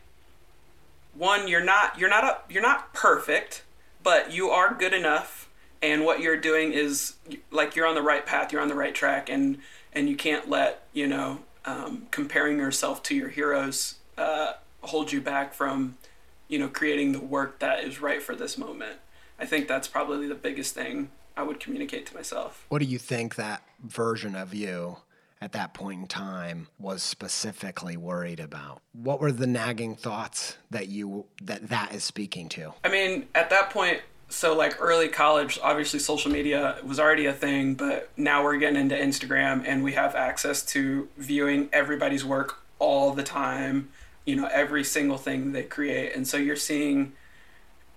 [1.15, 3.65] one, you're not you're not a, you're not perfect,
[4.03, 5.49] but you are good enough
[5.83, 7.15] and what you're doing is
[7.51, 9.59] like you're on the right path, you're on the right track and
[9.93, 15.21] and you can't let, you know, um, comparing yourself to your heroes uh, hold you
[15.21, 15.97] back from
[16.49, 18.99] you know, creating the work that is right for this moment.
[19.39, 22.65] I think that's probably the biggest thing I would communicate to myself.
[22.69, 24.99] What do you think that version of you
[25.41, 28.81] at that point in time was specifically worried about?
[28.93, 32.73] What were the nagging thoughts that you that that is speaking to?
[32.85, 37.33] I mean, at that point so like early college obviously social media was already a
[37.33, 42.59] thing but now we're getting into instagram and we have access to viewing everybody's work
[42.79, 43.89] all the time
[44.27, 46.15] you know every single thing they create.
[46.15, 47.15] And so you're seeing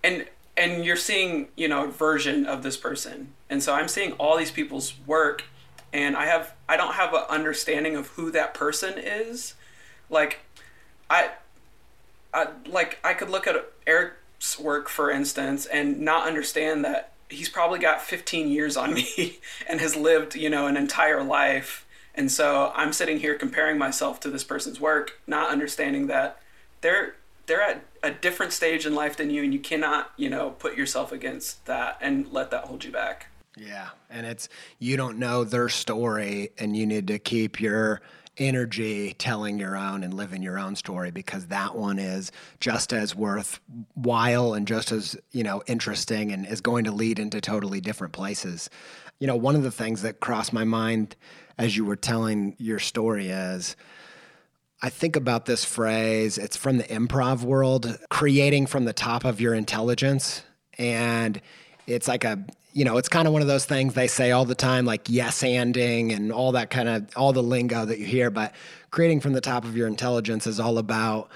[0.04, 3.34] and and you're seeing you know version of this person.
[3.50, 5.44] And so i'm seeing all these people's work
[5.92, 9.56] and i have i don't have an understanding of who that person is.
[10.10, 10.40] Like
[11.10, 11.32] i
[12.32, 13.56] I, like I could look at
[13.88, 14.16] Erik's
[14.60, 19.80] work, for instance, and not understand that he's probably got 15 years on me and
[19.80, 21.86] has lived, you know, an entire life
[22.20, 26.42] and so I'm sitting here comparing myself to this person's work, not understanding that
[26.82, 30.50] they're they're at a different stage in life than you and you cannot, you know,
[30.52, 33.28] put yourself against that and let that hold you back.
[33.58, 33.90] Yeah.
[34.10, 34.50] And it's
[34.80, 38.02] you don't know their story and you need to keep your
[38.40, 43.16] energy telling your own and living your own story because that one is just as
[43.16, 48.14] worthwhile and just as you know interesting and is going to lead into totally different
[48.14, 48.70] places
[49.20, 51.16] you know one of the things that crossed my mind
[51.58, 53.76] as you were telling your story is
[54.82, 59.42] I think about this phrase, it's from the improv world, creating from the top of
[59.42, 60.42] your intelligence.
[60.78, 61.42] And
[61.86, 62.40] it's like a,
[62.72, 65.10] you know, it's kind of one of those things they say all the time, like
[65.10, 68.30] yes anding and all that kind of, all the lingo that you hear.
[68.30, 68.54] But
[68.92, 71.30] creating from the top of your intelligence is all about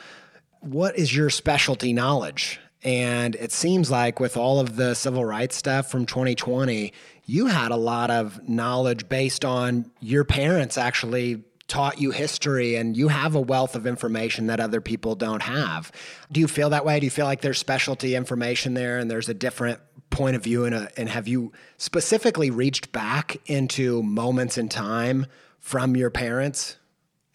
[0.59, 2.59] what is your specialty knowledge?
[2.83, 6.93] And it seems like with all of the civil rights stuff from 2020,
[7.25, 12.95] you had a lot of knowledge based on your parents actually taught you history and
[12.97, 15.91] you have a wealth of information that other people don't have.
[16.31, 16.99] Do you feel that way?
[16.99, 19.79] Do you feel like there's specialty information there and there's a different
[20.13, 25.25] point of view and, a, and have you specifically reached back into moments in time
[25.59, 26.77] from your parents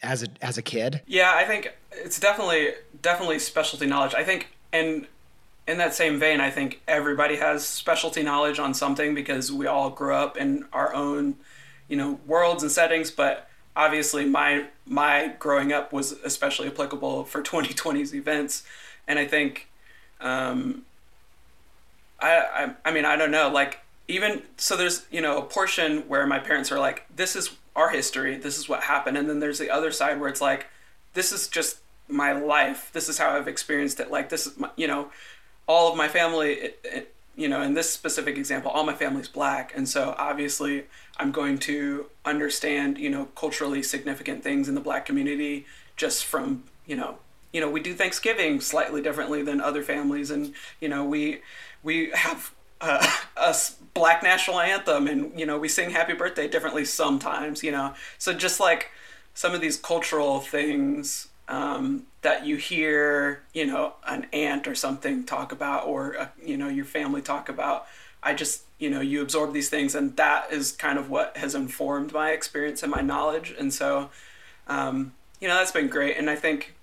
[0.03, 1.03] as a as a kid?
[1.07, 2.70] Yeah, I think it's definitely
[3.03, 4.14] definitely specialty knowledge.
[4.14, 5.07] I think and
[5.66, 9.91] in that same vein, I think everybody has specialty knowledge on something because we all
[9.91, 11.37] grew up in our own,
[11.89, 13.11] you know, worlds and settings.
[13.11, 18.64] But obviously, my my growing up was especially applicable for 2020's events,
[19.07, 19.68] and I think
[20.20, 20.85] um,
[22.21, 26.09] I, I I mean I don't know like even so there's you know a portion
[26.09, 29.41] where my parents are like this is our history this is what happened and then
[29.41, 30.66] there's the other side where it's like
[31.14, 34.71] this is just my life this is how I've experienced it like this is my,
[34.77, 35.11] you know
[35.66, 39.29] all of my family it, it, you know in this specific example all my family's
[39.29, 40.85] black and so obviously
[41.19, 45.66] I'm going to understand you know culturally significant things in the black community
[45.97, 47.19] just from you know
[47.53, 51.43] you know we do Thanksgiving slightly differently than other families and you know we
[51.83, 53.07] we have uh,
[53.37, 53.55] a
[53.95, 57.95] black national anthem and you know we sing happy birthday differently sometimes you know?
[58.18, 58.91] So just like
[59.35, 65.24] some of these cultural things um, that you hear you know an aunt or something
[65.24, 67.87] talk about or uh, you know your family talk about
[68.22, 71.55] i just you know you absorb these things and that is kind of what has
[71.55, 73.55] informed my experience and my knowledge.
[73.59, 74.11] And so
[74.66, 76.16] um, you know that's been great.
[76.16, 76.74] And i think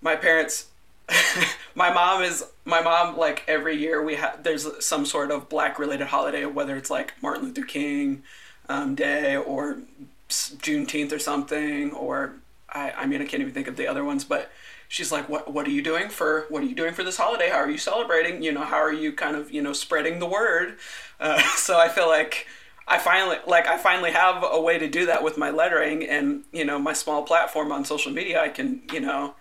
[0.00, 0.69] my parents
[1.74, 5.78] my mom is my mom like every year we have there's some sort of black
[5.78, 8.22] related holiday whether it's like martin luther king
[8.68, 9.78] um, day or
[10.28, 12.34] juneteenth or something or
[12.68, 14.50] I, I mean i can't even think of the other ones but
[14.90, 17.48] she's like what what are you doing for what are you doing for this holiday?
[17.48, 18.42] How are you celebrating?
[18.42, 20.76] You know how are you kind of you know spreading the word?
[21.18, 22.46] Uh, so i feel like
[22.86, 26.42] I finally like I finally have a way to do that with my lettering and
[26.52, 29.34] you know my small platform on social media I can you know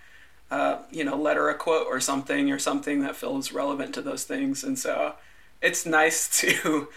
[0.52, 4.24] uh, you know, letter a quote or something or something that feels relevant to those
[4.24, 4.64] things.
[4.64, 5.14] And so
[5.62, 6.88] it's nice to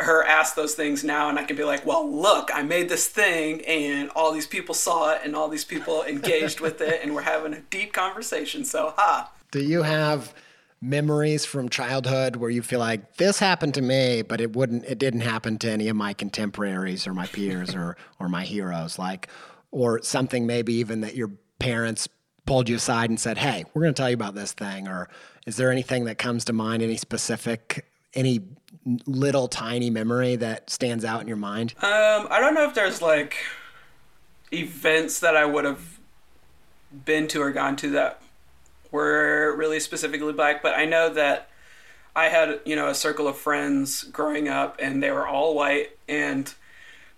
[0.00, 3.08] her ask those things now and I can be like, well, look, I made this
[3.08, 7.14] thing and all these people saw it and all these people engaged with it and
[7.14, 8.64] we're having a deep conversation.
[8.64, 9.30] So, ha.
[9.50, 10.34] Do you have
[10.80, 14.98] memories from childhood where you feel like this happened to me, but it wouldn't, it
[14.98, 18.98] didn't happen to any of my contemporaries or my peers or, or my heroes?
[18.98, 19.28] Like,
[19.72, 22.08] or something maybe even that your parents
[22.48, 25.08] pulled you aside and said, "Hey, we're going to tell you about this thing," or
[25.46, 26.82] is there anything that comes to mind?
[26.82, 28.40] Any specific, any
[29.06, 31.74] little tiny memory that stands out in your mind?
[31.82, 33.36] Um, I don't know if there's like
[34.50, 35.98] events that I would have
[37.04, 38.22] been to or gone to that
[38.90, 41.50] were really specifically black, but I know that
[42.16, 45.90] I had, you know, a circle of friends growing up and they were all white
[46.08, 46.52] and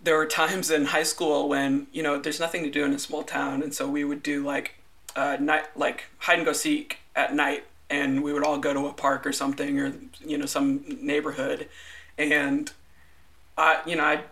[0.03, 2.99] there were times in high school when, you know, there's nothing to do in a
[2.99, 4.80] small town and so we would do like
[5.21, 8.87] uh, night like hide and go seek at night, and we would all go to
[8.87, 9.93] a park or something, or
[10.25, 11.69] you know some neighborhood,
[12.17, 12.73] and
[13.59, 14.25] I you know I'd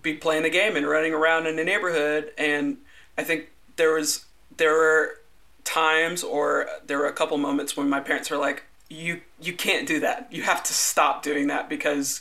[0.00, 2.76] be playing the game and running around in the neighborhood, and
[3.16, 4.26] I think there was
[4.56, 5.20] there were
[5.64, 9.88] times or there were a couple moments when my parents were like, you you can't
[9.88, 10.28] do that.
[10.30, 12.20] You have to stop doing that because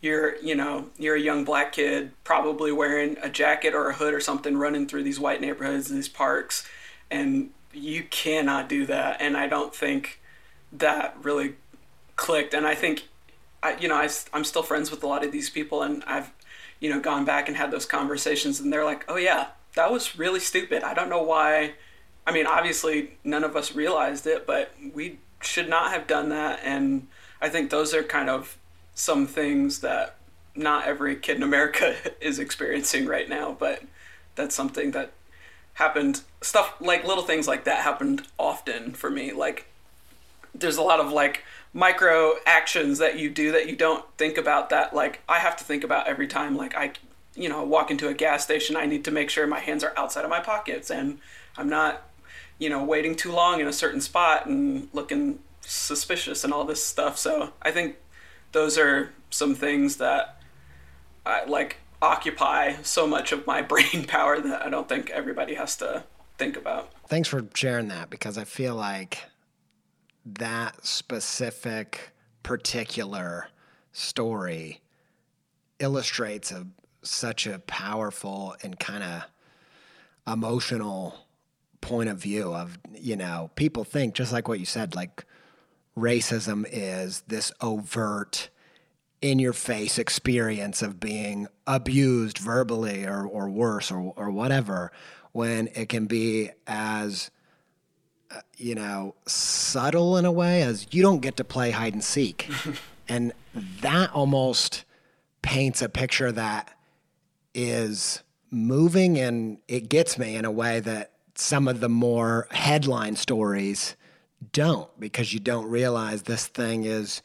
[0.00, 4.14] you're you know you're a young black kid probably wearing a jacket or a hood
[4.14, 6.66] or something running through these white neighborhoods these parks
[7.10, 10.20] and you cannot do that and i don't think
[10.72, 11.54] that really
[12.16, 12.52] clicked.
[12.52, 13.04] And i think
[13.62, 16.32] I, you know I, i'm still friends with a lot of these people and i've
[16.80, 20.18] you know gone back and had those conversations and they're like oh yeah that was
[20.18, 20.82] really stupid.
[20.82, 21.74] I don't know why.
[22.26, 26.60] I mean obviously none of us realized it but we should not have done that
[26.62, 27.06] and
[27.40, 28.58] i think those are kind of
[28.94, 30.16] some things that
[30.54, 33.82] not every kid in america is experiencing right now but
[34.34, 35.12] that's something that
[35.74, 39.32] happened stuff like little things like that happened often for me.
[39.32, 39.66] Like
[40.54, 44.70] there's a lot of like micro actions that you do that you don't think about
[44.70, 46.56] that like I have to think about every time.
[46.56, 46.92] Like I
[47.34, 49.92] you know walk into a gas station I need to make sure my hands are
[49.96, 51.18] outside of my pockets and
[51.56, 52.02] I'm not
[52.58, 56.84] you know waiting too long in a certain spot and looking suspicious and all this
[56.84, 57.18] stuff.
[57.18, 57.96] So I think
[58.52, 60.40] those are some things that
[61.26, 65.76] I like occupy so much of my brain power that I don't think everybody has
[65.78, 66.04] to
[66.38, 66.92] think about.
[67.08, 69.18] Thanks for sharing that because I feel like
[70.24, 72.12] that specific
[72.42, 73.48] particular
[73.92, 74.80] story
[75.78, 76.66] illustrates a
[77.02, 79.24] such a powerful and kind of
[80.32, 81.26] emotional
[81.80, 85.24] point of view of you know people think just like what you said like
[85.96, 88.50] racism is this overt
[89.20, 94.92] in your face experience of being abused verbally or, or worse or, or whatever
[95.38, 97.30] when it can be as
[98.32, 102.04] uh, you know subtle in a way as you don't get to play hide and
[102.04, 102.50] seek.
[103.10, 103.32] And
[103.80, 104.84] that almost
[105.40, 106.76] paints a picture that
[107.54, 113.16] is moving and it gets me in a way that some of the more headline
[113.16, 113.96] stories
[114.52, 117.22] don't because you don't realize this thing is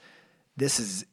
[0.56, 1.06] this is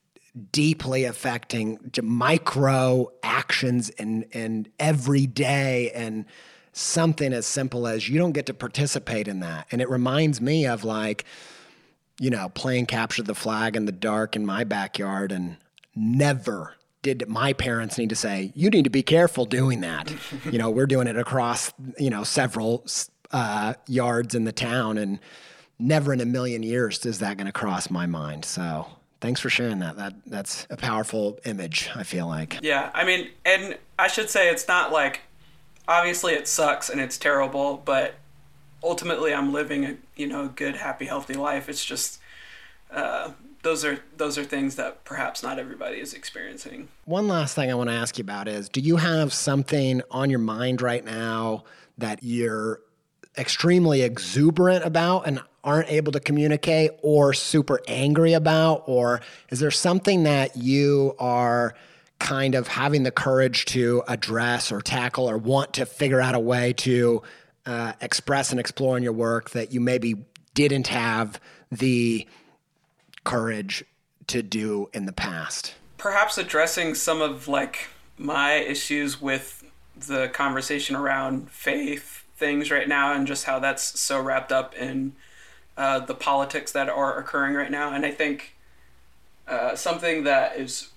[0.52, 6.26] deeply affecting micro actions and and every day and
[6.72, 10.66] something as simple as you don't get to participate in that and it reminds me
[10.66, 11.24] of like
[12.20, 15.56] you know, playing capture the flag in the dark in my backyard and
[15.96, 20.12] never did my parents need to say, you need to be careful doing that.
[20.44, 22.86] you know, we're doing it across, you know, several
[23.32, 25.18] uh, yards in the town and
[25.78, 28.44] never in a million years is that going to cross my mind.
[28.44, 28.86] So
[29.22, 29.96] thanks for sharing that.
[29.96, 31.88] That that's a powerful image.
[31.94, 32.58] I feel like.
[32.60, 35.22] Yeah, I mean, and I should say it's not like
[35.90, 38.14] obviously it sucks and it's terrible, but
[38.82, 41.68] ultimately I'm living a you know good, happy, healthy life.
[41.68, 42.20] It's just
[42.90, 43.32] uh,
[43.62, 46.88] those are those are things that perhaps not everybody is experiencing.
[47.04, 50.30] One last thing I want to ask you about is: Do you have something on
[50.30, 51.64] your mind right now
[51.98, 52.80] that you're
[53.36, 59.20] extremely exuberant about and aren't able to communicate, or super angry about, or
[59.50, 61.74] is there something that you are
[62.20, 66.38] kind of having the courage to address or tackle or want to figure out a
[66.38, 67.22] way to
[67.66, 70.14] uh, express and explore in your work that you maybe
[70.54, 71.40] didn't have
[71.72, 72.26] the
[73.24, 73.84] courage
[74.28, 75.74] to do in the past?
[75.98, 79.64] Perhaps addressing some of like my issues with
[79.96, 85.12] the conversation around faith things right now and just how that's so wrapped up in
[85.76, 87.92] uh, the politics that are occurring right now.
[87.92, 88.56] And I think
[89.46, 90.88] uh, something that is,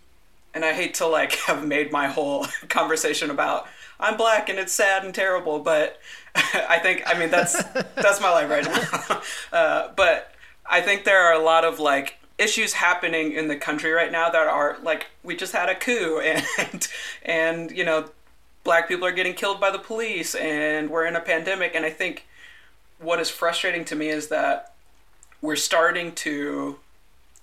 [0.54, 3.68] and I hate to like have made my whole conversation about
[4.00, 6.00] I'm black and it's sad and terrible, but
[6.36, 9.22] I think I mean that's that's my life right now.
[9.52, 10.34] Uh, but
[10.66, 14.30] I think there are a lot of like issues happening in the country right now
[14.30, 16.88] that are like we just had a coup and
[17.24, 18.10] and you know
[18.64, 21.92] black people are getting killed by the police and we're in a pandemic and I
[21.92, 22.26] think
[23.00, 24.74] what is frustrating to me is that
[25.42, 26.80] we're starting to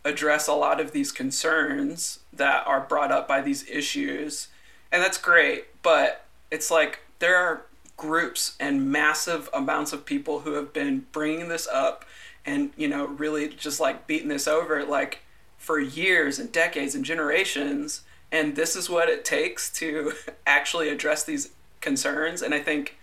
[0.05, 4.49] address a lot of these concerns that are brought up by these issues.
[4.91, 10.55] And that's great but it's like there are groups and massive amounts of people who
[10.55, 12.05] have been bringing this up
[12.47, 15.21] and you know really just like beating this over like
[15.59, 18.03] for years and decades and generations.
[18.33, 20.13] And this is what it takes to
[20.47, 22.43] actually address these concerns.
[22.43, 22.97] And i think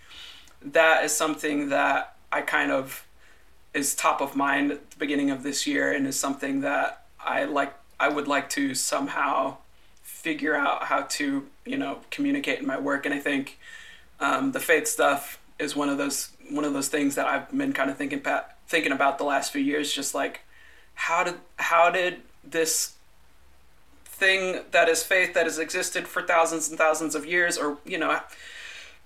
[0.60, 3.06] that is something that i kind of
[3.74, 7.44] is top of mind at the beginning of this year and is something that i
[7.44, 9.56] like i would like to somehow
[10.02, 13.04] figure out how to you know communicate in my work.
[13.06, 13.58] And i think
[14.20, 17.72] um, the faith stuff is one of those one of those things that i've been
[17.72, 18.20] kind of thinking
[18.68, 20.42] thinking about the last few years, just like
[20.94, 22.94] how did how did this
[24.04, 27.98] thing that is faith that has existed for thousands and thousands of years, or you
[27.98, 28.20] know,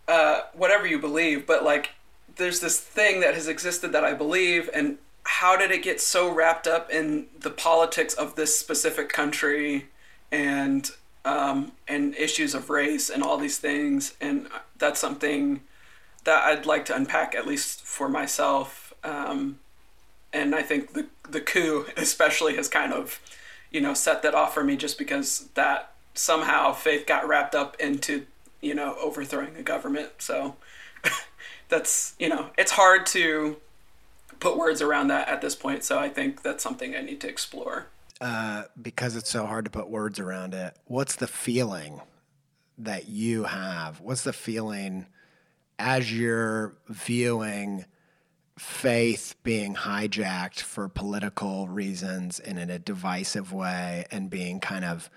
[0.08, 1.90] uh, whatever you believe, but like
[2.36, 6.32] there's this thing that has existed that I believe, and how did it get so
[6.32, 9.86] wrapped up in the politics of this specific country
[10.30, 10.90] and
[11.24, 15.62] um, and issues of race and all these things, and that's something
[16.24, 19.58] that I'd like to unpack at least for myself um,
[20.32, 23.20] and I think the the coup especially has kind of,
[23.70, 27.76] you know, set that off for me just because that somehow faith got wrapped up
[27.80, 28.26] into
[28.60, 30.10] you know overthrowing a government.
[30.18, 30.56] So
[31.72, 33.56] that's you know it's hard to
[34.38, 35.82] put words around that at this point.
[35.82, 37.86] So I think that's something I need to explore.
[38.20, 40.76] Uh, because it's so hard to put words around it.
[40.84, 42.00] What's the feeling
[42.78, 44.00] that you have?
[44.00, 45.06] What's the feeling
[45.78, 47.86] as you're viewing?
[48.58, 55.10] faith being hijacked for political reasons and in a divisive way and being kind of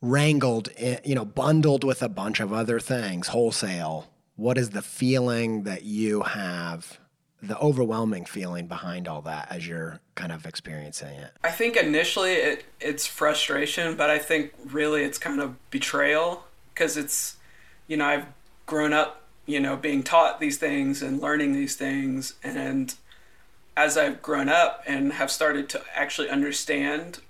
[0.00, 4.06] wrangled, in, you know, bundled with a bunch of other things wholesale.
[4.36, 7.00] What is the feeling that you have,
[7.42, 11.32] the overwhelming feeling behind all that as you're kind of experiencing it?
[11.42, 16.96] I think initially it, it's frustration, but I think really it's kind of betrayal because
[16.96, 17.36] it's,
[17.86, 18.26] you know, I've
[18.66, 22.34] grown up you know, being taught these things and learning these things.
[22.42, 22.94] And
[23.76, 27.20] as I've grown up and have started to actually understand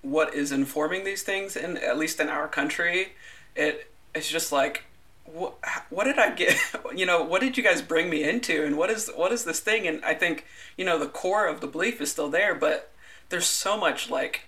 [0.00, 3.12] what is informing these things, and at least in our country,
[3.54, 4.84] it it's just like,
[5.32, 6.56] what, did I get?
[6.94, 9.60] you know, what did you guys bring me into, and what is what is this
[9.60, 9.86] thing?
[9.86, 12.90] And I think you know the core of the belief is still there, but
[13.28, 14.42] there's so much like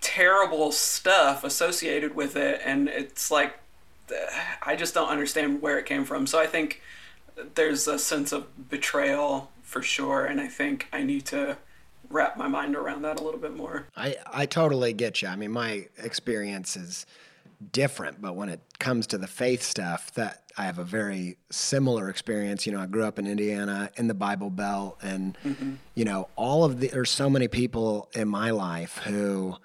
[0.00, 3.58] terrible stuff associated with it, and it's like
[4.62, 6.26] I just don't understand where it came from.
[6.26, 6.82] So I think
[7.54, 11.56] there's a sense of betrayal for sure, and I think I need to
[12.10, 13.86] wrap my mind around that a little bit more.
[13.96, 15.28] I, I totally get you.
[15.28, 17.06] I mean, my experience is
[17.72, 22.08] different, but when it comes to the faith stuff, that I have a very similar
[22.08, 22.66] experience.
[22.66, 25.74] You know, I grew up in Indiana in the Bible Belt, and mm-hmm.
[25.94, 29.56] you know, all of the there's so many people in my life who,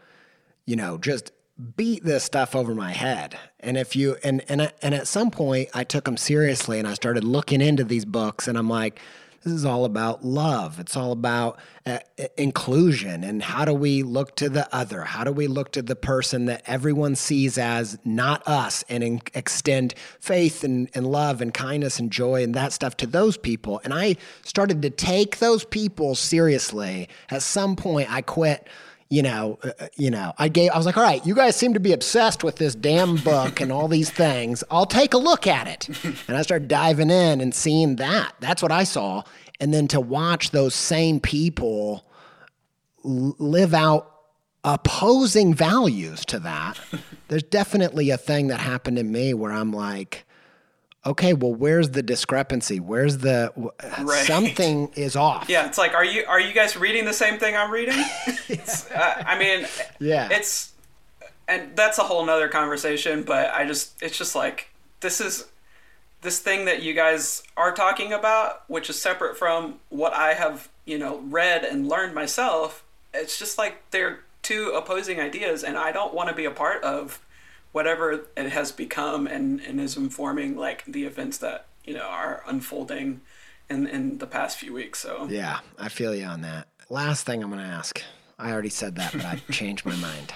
[0.66, 1.32] you know, just
[1.78, 3.38] beat this stuff over my head.
[3.60, 6.93] And if you and and and at some point I took them seriously and I
[6.93, 9.00] started looking into these books and I'm like
[9.46, 10.80] This is all about love.
[10.80, 12.00] It's all about uh,
[12.36, 15.04] inclusion and how do we look to the other?
[15.04, 19.22] How do we look to the person that everyone sees as not us and in,
[19.36, 23.80] extend faith and, and love and kindness and joy and that stuff to those people?
[23.84, 27.08] And I started to take those people seriously.
[27.30, 28.68] At some point, I quit
[29.16, 31.55] you know, uh, uh, you know, I gave, I was like, all right, you guys
[31.55, 34.61] seem to be obsessed with this damn book and all these things.
[34.70, 35.89] I'll take a look at it.
[36.28, 38.34] And I started diving in and seeing that.
[38.39, 39.24] That's what I saw.
[39.59, 42.05] And then to watch those same people
[43.03, 44.11] live out
[44.63, 46.78] opposing values to that,
[47.30, 50.26] there's definitely a thing that happened in me where I'm like,
[51.06, 52.80] okay, well, where's the discrepancy?
[52.80, 53.51] Where's the
[54.01, 54.26] right.
[54.26, 55.49] something is off?
[55.49, 57.97] Yeah, it's like, are you are you guys reading the same thing I'm reading?
[58.95, 59.68] uh, I mean,
[59.99, 60.74] yeah, it's
[61.47, 63.24] and that's a whole nother conversation.
[63.24, 64.70] But I just, it's just like
[65.01, 65.47] this is
[66.22, 70.70] this thing that you guys are talking about, which is separate from what I have,
[70.86, 72.84] you know, read and learned myself.
[73.14, 76.84] It's just like they're two opposing ideas, and I don't want to be a part
[76.84, 77.22] of
[77.76, 82.41] whatever it has become and, and is informing like the events that you know are
[82.47, 83.19] unfolding
[83.69, 85.28] in in the past few weeks so.
[85.30, 86.69] Yeah i feel you on that.
[86.89, 88.01] Last thing i'm going to ask
[88.39, 90.34] i already said that but i changed my mind.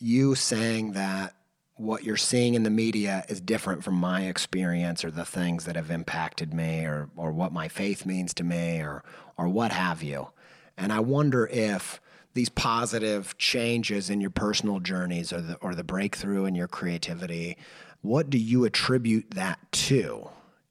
[0.00, 1.36] You saying that
[1.76, 5.76] what you're seeing in the media is different from my experience or the things that
[5.76, 9.04] have impacted me or or what my faith means to me or
[9.38, 10.30] or what have you.
[10.76, 12.00] And i wonder if
[12.34, 17.56] these positive changes in your personal journeys or the or the breakthrough in your creativity
[18.02, 20.28] what do you attribute that to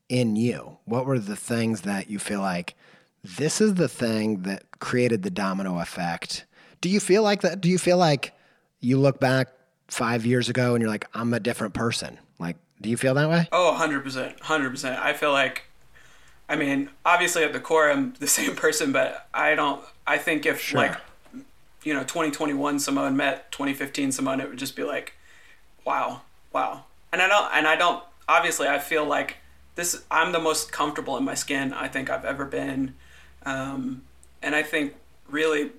[0.10, 0.78] in you?
[0.84, 2.76] What were the things that you feel like
[3.24, 6.46] this is the thing that created the domino effect
[6.82, 7.62] do you feel like that?
[7.62, 8.34] Do you feel like
[8.80, 9.50] you look back
[9.90, 13.30] 5 years ago and you're like I'm a different person like do you feel that
[13.30, 13.48] way?
[13.52, 15.68] Oh 100% 100% i feel like
[16.50, 19.82] I mean, obviously at the core, I'm the same person, but I don't.
[20.06, 20.82] I think if sure.
[20.82, 20.98] like
[21.84, 25.14] you know 2021 Cymone met 2015 Cymone, it would just be like,
[25.86, 26.22] wow,
[26.54, 26.86] wow.
[27.12, 28.04] And I don't, and I don't.
[28.28, 29.38] Obviously, I feel like
[29.76, 30.04] this.
[30.10, 32.96] I'm the most comfortable in my skin I think I've ever been,
[33.46, 34.04] um,
[34.42, 34.96] and I think
[35.28, 35.72] really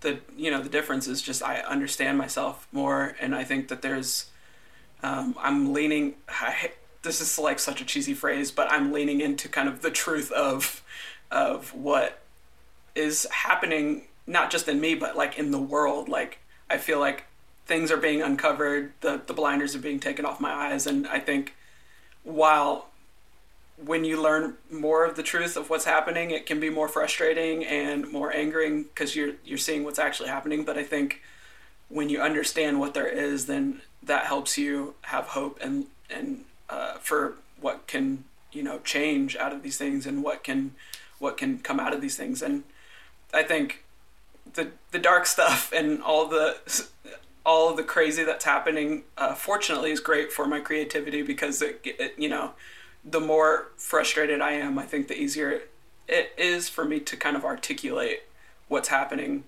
[0.00, 3.82] the you know the difference is just I understand myself more, and I think that
[3.82, 4.30] there's
[5.02, 6.14] um, I'm leaning.
[6.28, 9.90] I, this is like such a cheesy phrase, but I'm leaning into kind of the
[9.90, 10.82] truth of
[11.30, 12.20] of what
[12.94, 16.08] is happening not just in me, but like in the world.
[16.08, 16.38] Like
[16.70, 17.24] I feel like
[17.66, 21.18] things are being uncovered, the the blinders are being taken off my eyes, and I
[21.18, 21.54] think
[22.24, 22.88] while
[23.84, 27.64] when you learn more of the truth of what's happening, it can be more frustrating
[27.64, 30.64] and more angering because you're you're seeing what's actually happening.
[30.64, 31.22] But I think
[31.88, 36.94] when you understand what there is, then that helps you have hope and and uh,
[36.94, 40.74] for what can you know change out of these things and what can
[41.18, 42.42] what can come out of these things.
[42.42, 42.64] And
[43.32, 43.84] I think
[44.54, 46.56] the the dark stuff and all the
[47.44, 52.14] all the crazy that's happening uh, fortunately is great for my creativity because it, it,
[52.16, 52.52] you know
[53.04, 55.62] the more frustrated i am i think the easier
[56.08, 58.24] it is for me to kind of articulate
[58.68, 59.44] what's happening.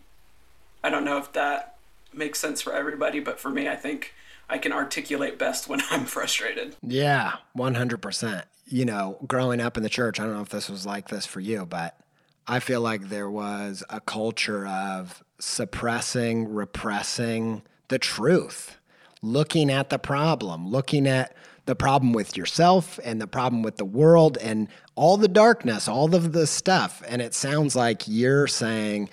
[0.83, 1.77] I don't know if that
[2.13, 4.15] makes sense for everybody but for me i think
[4.49, 6.77] i can articulate best when i'm frustrated.
[6.81, 10.87] Yeah 100% you know growing up in the church i don't know if this was
[10.87, 11.99] like this for you but
[12.47, 18.77] I feel like there was a culture of suppressing, repressing the truth,
[19.23, 21.35] looking at the problem, looking at
[21.67, 26.15] the problem with yourself and the problem with the world and all the darkness, all
[26.15, 27.03] of the stuff.
[27.09, 29.09] And it sounds like you're saying,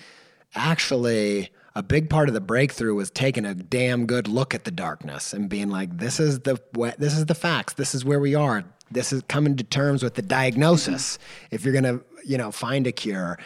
[0.54, 4.70] actually, a big part of the breakthrough was taking a damn good look at the
[4.70, 6.60] darkness and being like, this is the
[6.98, 7.72] this is the facts.
[7.74, 8.64] This is where we are.
[8.90, 11.18] This is coming to terms with the diagnosis.
[11.50, 13.38] If you're gonna you know, find a cure.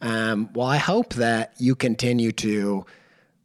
[0.00, 2.84] Um, well, I hope that you continue to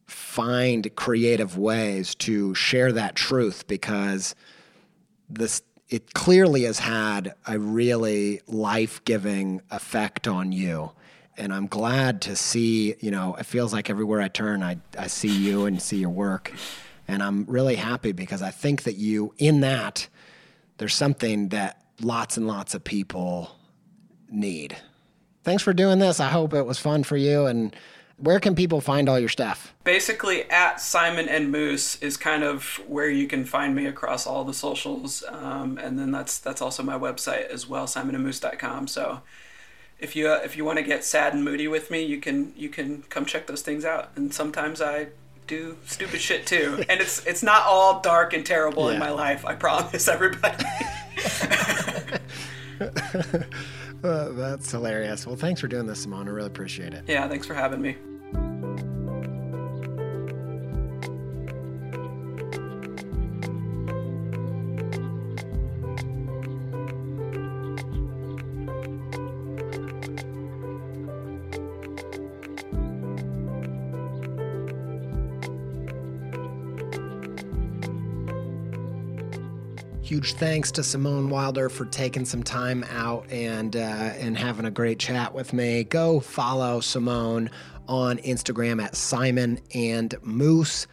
[0.07, 4.35] find creative ways to share that truth because
[5.29, 10.91] this it clearly has had a really life-giving effect on you
[11.37, 15.07] and i'm glad to see you know it feels like everywhere i turn i, I
[15.07, 16.53] see you and see your work
[17.07, 20.07] and i'm really happy because i think that you in that
[20.77, 23.51] there's something that lots and lots of people
[24.29, 24.77] need.
[25.43, 26.19] Thanks for doing this.
[26.19, 27.45] I hope it was fun for you.
[27.45, 27.75] And
[28.17, 29.73] where can people find all your stuff?
[29.83, 34.43] Basically, at Simon and Moose is kind of where you can find me across all
[34.43, 38.87] the socials, um, and then that's that's also my website as well, simonandmoose.com.
[38.87, 39.21] So
[39.99, 42.53] if you uh, if you want to get sad and moody with me, you can
[42.55, 44.11] you can come check those things out.
[44.15, 45.07] And sometimes I
[45.45, 48.95] do stupid shit too, and it's it's not all dark and terrible yeah.
[48.95, 49.45] in my life.
[49.45, 50.65] I promise everybody.
[54.35, 55.25] that's hilarious.
[55.25, 56.27] Well, thanks for doing this, Cymone.
[56.27, 57.03] I really appreciate it.
[57.07, 57.97] Yeah, thanks for having me.
[80.17, 83.79] Huge thanks to Cymone Wilder for taking some time out and uh,
[84.17, 85.83] and having a great chat with me.
[85.83, 87.51] Go follow Cymone
[87.87, 90.87] on Instagram at Simon and Moose.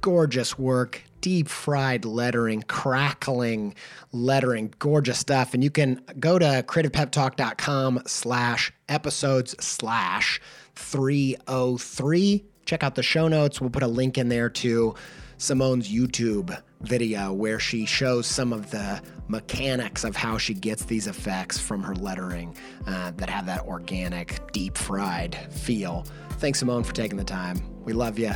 [0.00, 3.74] Gorgeous work, deep fried lettering, crackling
[4.12, 5.52] lettering, gorgeous stuff.
[5.52, 10.40] And you can go to creativepeptalk.com slash episodes slash
[10.76, 12.46] 303.
[12.64, 13.60] Check out the show notes.
[13.60, 14.94] We'll put a link in there to
[15.36, 21.06] Cymone's YouTube video where she shows some of the mechanics of how she gets these
[21.06, 22.56] effects from her lettering
[22.86, 26.04] uh, that have that organic, deep fried feel.
[26.38, 27.60] Thanks, Cymone, for taking the time.
[27.84, 28.32] We love you.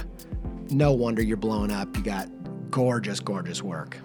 [0.70, 1.96] No wonder you're blowing up.
[1.96, 2.28] You got
[2.70, 3.98] gorgeous, gorgeous work.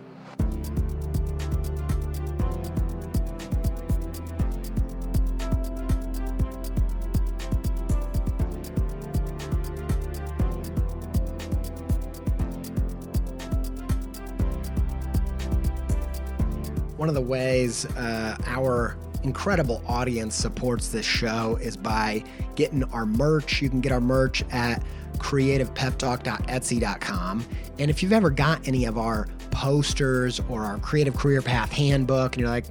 [16.99, 22.25] One of the ways uh, our incredible audience supports this show is by
[22.55, 23.61] getting our merch.
[23.61, 24.83] You can get our merch at
[25.17, 27.45] creativepeptalk.etsy.com.
[27.79, 32.33] And if you've ever got any of our posters or our creative career path handbook
[32.33, 32.65] and you're like,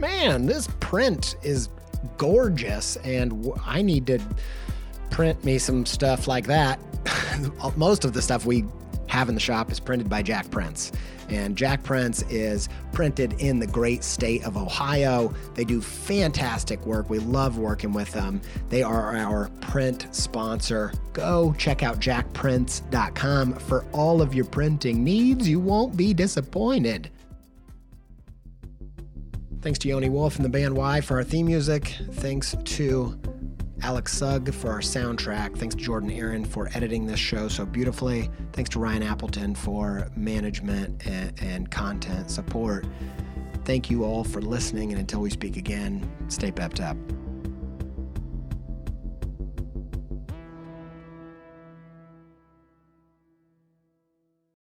[0.00, 1.68] man, this print is
[2.16, 4.18] gorgeous and I need to
[5.10, 6.80] print me some stuff like that.
[7.76, 8.64] Most of the stuff we
[9.08, 10.92] have in the shop is printed by Jakprints.
[11.28, 15.34] And Jakprints is printed in the great state of Ohio.
[15.54, 17.10] They do fantastic work.
[17.10, 18.40] We love working with them.
[18.70, 20.92] They are our print sponsor.
[21.12, 25.48] Go check out jakprints.com for all of your printing needs.
[25.48, 27.10] You won't be disappointed.
[29.60, 31.96] Thanks to Yoni Wolf and the band Y for our theme music.
[32.12, 33.20] Thanks to
[33.82, 35.56] Alex Sugg for our soundtrack.
[35.56, 38.30] Thanks to Jordan Aaron for editing this show so beautifully.
[38.52, 42.86] Thanks to Ryan Appleton for management and, and content support.
[43.64, 46.96] Thank you all for listening, and until we speak again, stay pepped up.